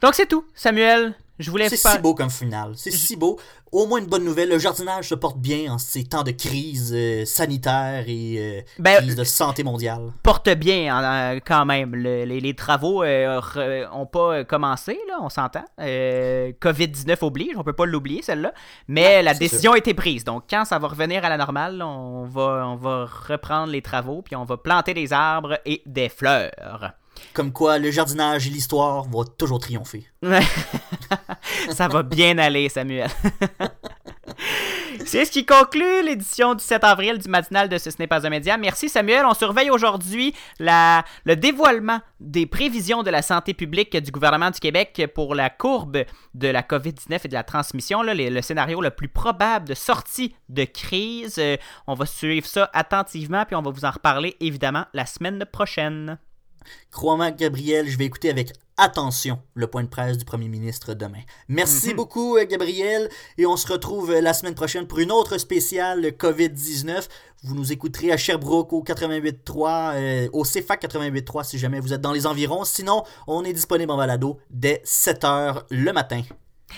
Donc 0.01 0.15
c'est 0.15 0.25
tout, 0.25 0.45
Samuel. 0.53 1.15
Je 1.41 1.49
voulais 1.49 1.69
C'est 1.69 1.77
si 1.77 1.97
beau 1.99 2.13
comme 2.13 2.29
final. 2.29 2.73
C'est 2.75 2.91
si 2.91 3.15
beau. 3.15 3.39
Au 3.71 3.87
moins 3.87 3.99
une 3.99 4.05
bonne 4.05 4.23
nouvelle. 4.23 4.49
Le 4.49 4.59
jardinage 4.59 5.09
se 5.09 5.15
porte 5.15 5.37
bien 5.37 5.73
en 5.73 5.77
ces 5.77 6.03
temps 6.03 6.23
de 6.23 6.31
crise 6.31 6.91
euh, 6.93 7.25
sanitaire 7.25 8.03
et 8.07 8.35
euh, 8.37 8.61
ben, 8.77 8.97
crise 8.97 9.15
de 9.15 9.23
santé 9.23 9.63
mondiale. 9.63 10.11
Porte 10.23 10.49
bien 10.49 10.95
hein, 10.95 11.39
quand 11.45 11.65
même. 11.65 11.95
les, 11.95 12.53
travaux 12.53 13.03
n'ont 13.03 14.05
pas 14.05 14.43
commencé, 14.43 14.99
là, 15.07 15.19
on 15.21 15.29
s'entend. 15.29 15.65
Euh, 15.79 16.51
Covid-19 16.61 17.25
oblige, 17.25 17.57
on 17.57 17.63
peut 17.63 17.73
pas 17.73 17.85
l'oublier 17.85 18.21
celle-là. 18.21 18.53
Mais 18.87 19.23
la 19.23 19.33
décision 19.33 19.71
a 19.71 19.77
été 19.77 19.93
prise. 19.93 20.23
Donc 20.23 20.43
quand 20.49 20.65
ça 20.65 20.77
va 20.77 20.89
revenir 20.89 21.25
à 21.25 21.29
la 21.29 21.37
normale, 21.37 21.81
on 21.81 22.25
va, 22.25 22.67
on 22.67 22.75
va 22.75 23.05
reprendre 23.05 23.71
les 23.71 23.81
travaux 23.81 24.21
puis 24.21 24.35
on 24.35 24.43
va 24.43 24.57
planter 24.57 24.93
des 24.93 25.11
arbres 25.13 25.59
et 25.65 25.81
des 25.85 26.09
fleurs. 26.09 26.93
Comme 27.33 27.51
quoi, 27.51 27.77
le 27.77 27.91
jardinage 27.91 28.47
et 28.47 28.49
l'histoire 28.49 29.03
vont 29.05 29.23
toujours 29.23 29.59
triompher. 29.59 30.05
Ça 31.71 31.87
va 31.87 32.03
bien 32.03 32.37
aller, 32.37 32.69
Samuel. 32.69 33.09
C'est 35.05 35.25
ce 35.25 35.31
qui 35.31 35.45
conclut 35.45 36.03
l'édition 36.03 36.55
du 36.55 36.63
7 36.63 36.83
avril 36.83 37.17
du 37.17 37.27
matinal 37.27 37.69
de 37.69 37.77
Ce, 37.77 37.89
n'est 37.99 38.07
pas 38.07 38.25
un 38.25 38.29
média. 38.29 38.57
Merci 38.57 38.89
Samuel. 38.89 39.25
On 39.25 39.33
surveille 39.33 39.69
aujourd'hui 39.69 40.33
le 40.59 41.35
dévoilement 41.35 41.99
des 42.19 42.45
prévisions 42.45 43.03
de 43.03 43.09
la 43.09 43.21
santé 43.21 43.53
publique 43.53 43.95
du 43.97 44.11
gouvernement 44.11 44.51
du 44.51 44.59
Québec 44.59 45.11
pour 45.13 45.35
la 45.35 45.49
courbe 45.49 46.03
de 46.33 46.47
la 46.47 46.61
COVID-19 46.61 47.21
et 47.23 47.27
de 47.27 47.33
la 47.33 47.43
transmission, 47.43 48.03
le 48.03 48.41
scénario 48.41 48.81
le 48.81 48.91
plus 48.91 49.07
probable 49.07 49.67
de 49.67 49.73
sortie 49.73 50.35
de 50.49 50.63
crise. 50.63 51.37
Euh, 51.39 51.57
on 51.87 51.93
va 51.93 52.05
suivre 52.05 52.45
ça 52.45 52.69
attentivement 52.73 53.45
puis 53.45 53.55
on 53.55 53.61
va 53.61 53.71
vous 53.71 53.85
en 53.85 53.91
reparler 53.91 54.35
évidemment 54.39 54.85
la 54.93 55.05
semaine 55.05 55.45
prochaine. 55.51 56.19
Crois-moi, 56.91 57.31
Gabriel, 57.31 57.87
je 57.87 57.97
vais 57.97 58.05
écouter 58.05 58.29
avec 58.29 58.53
attention 58.77 59.39
le 59.53 59.67
point 59.67 59.83
de 59.83 59.87
presse 59.87 60.17
du 60.17 60.25
premier 60.25 60.47
ministre 60.47 60.93
demain. 60.93 61.21
Merci 61.47 61.89
mhm. 61.89 61.95
beaucoup, 61.95 62.37
euh, 62.37 62.45
Gabriel, 62.45 63.09
et 63.37 63.45
on 63.45 63.55
se 63.55 63.71
retrouve 63.71 64.11
euh, 64.11 64.21
la 64.21 64.33
semaine 64.33 64.55
prochaine 64.55 64.87
pour 64.87 64.99
une 64.99 65.11
autre 65.11 65.37
spéciale 65.37 66.05
COVID-19. 66.07 67.07
Vous 67.43 67.55
nous 67.55 67.71
écouterez 67.71 68.11
à 68.11 68.17
Sherbrooke 68.17 68.73
au 68.73 68.83
88.3, 68.83 69.93
euh, 69.95 70.29
au 70.33 70.43
CFAC 70.43 70.83
88.3 70.83 71.43
si 71.43 71.59
jamais 71.59 71.79
vous 71.79 71.93
êtes 71.93 72.01
dans 72.01 72.13
les 72.13 72.25
environs. 72.25 72.65
Sinon, 72.65 73.03
on 73.27 73.43
est 73.43 73.53
disponible 73.53 73.91
en 73.91 73.97
balado 73.97 74.39
dès 74.49 74.81
7 74.83 75.23
h 75.23 75.63
le 75.69 75.93
matin. 75.93 76.23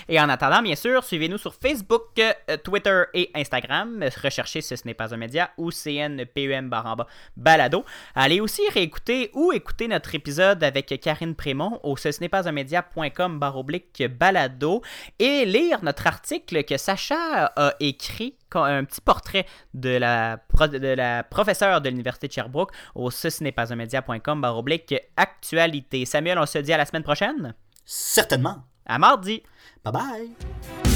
Et 0.08 0.20
en 0.20 0.28
attendant, 0.28 0.62
bien 0.62 0.74
sûr, 0.76 1.02
suivez-nous 1.02 1.38
sur 1.38 1.54
Facebook, 1.54 2.18
euh, 2.18 2.56
Twitter 2.62 3.04
et 3.14 3.30
Instagram. 3.34 4.04
Recherchez 4.22 4.60
si 4.60 4.76
ce 4.76 4.86
n'est 4.86 4.94
pas 4.94 5.14
un 5.14 5.16
média 5.16 5.50
ou 5.56 5.70
CNPUM 5.70 6.68
baramba 6.68 7.06
balado. 7.36 7.84
Allez 8.14 8.40
aussi 8.40 8.62
réécouter 8.72 9.30
ou 9.34 9.52
écouter 9.52 9.88
notre 9.88 10.14
épisode 10.14 10.62
avec 10.62 11.00
Karine 11.00 11.34
Prémont 11.34 11.80
au 11.82 11.96
ce 11.96 12.20
n'est 12.20 12.28
pas 12.28 12.48
un 12.48 12.52
média.com 12.52 13.38
baroblique 13.38 14.02
balado 14.18 14.82
et 15.18 15.44
lire 15.44 15.82
notre 15.82 16.06
article 16.06 16.64
que 16.64 16.76
Sacha 16.76 17.52
a 17.56 17.74
écrit 17.80 18.36
un 18.52 18.84
petit 18.84 19.00
portrait 19.00 19.46
de 19.72 19.90
la, 19.90 20.38
de 20.70 20.94
la 20.94 21.24
professeure 21.24 21.80
de 21.80 21.88
l'Université 21.88 22.28
de 22.28 22.32
Sherbrooke 22.32 22.72
au 22.94 23.10
ce 23.10 23.42
n'est 23.42 23.52
pas 23.52 23.72
un 23.72 23.76
média.com 23.76 24.40
baroblique 24.40 24.94
actualité. 25.16 26.04
Samuel, 26.04 26.38
on 26.38 26.46
se 26.46 26.58
dit 26.58 26.72
à 26.72 26.76
la 26.76 26.86
semaine 26.86 27.02
prochaine? 27.02 27.54
Certainement. 27.84 28.64
À 28.86 28.98
mardi. 28.98 29.42
Bye 29.84 29.92
bye. 29.92 30.93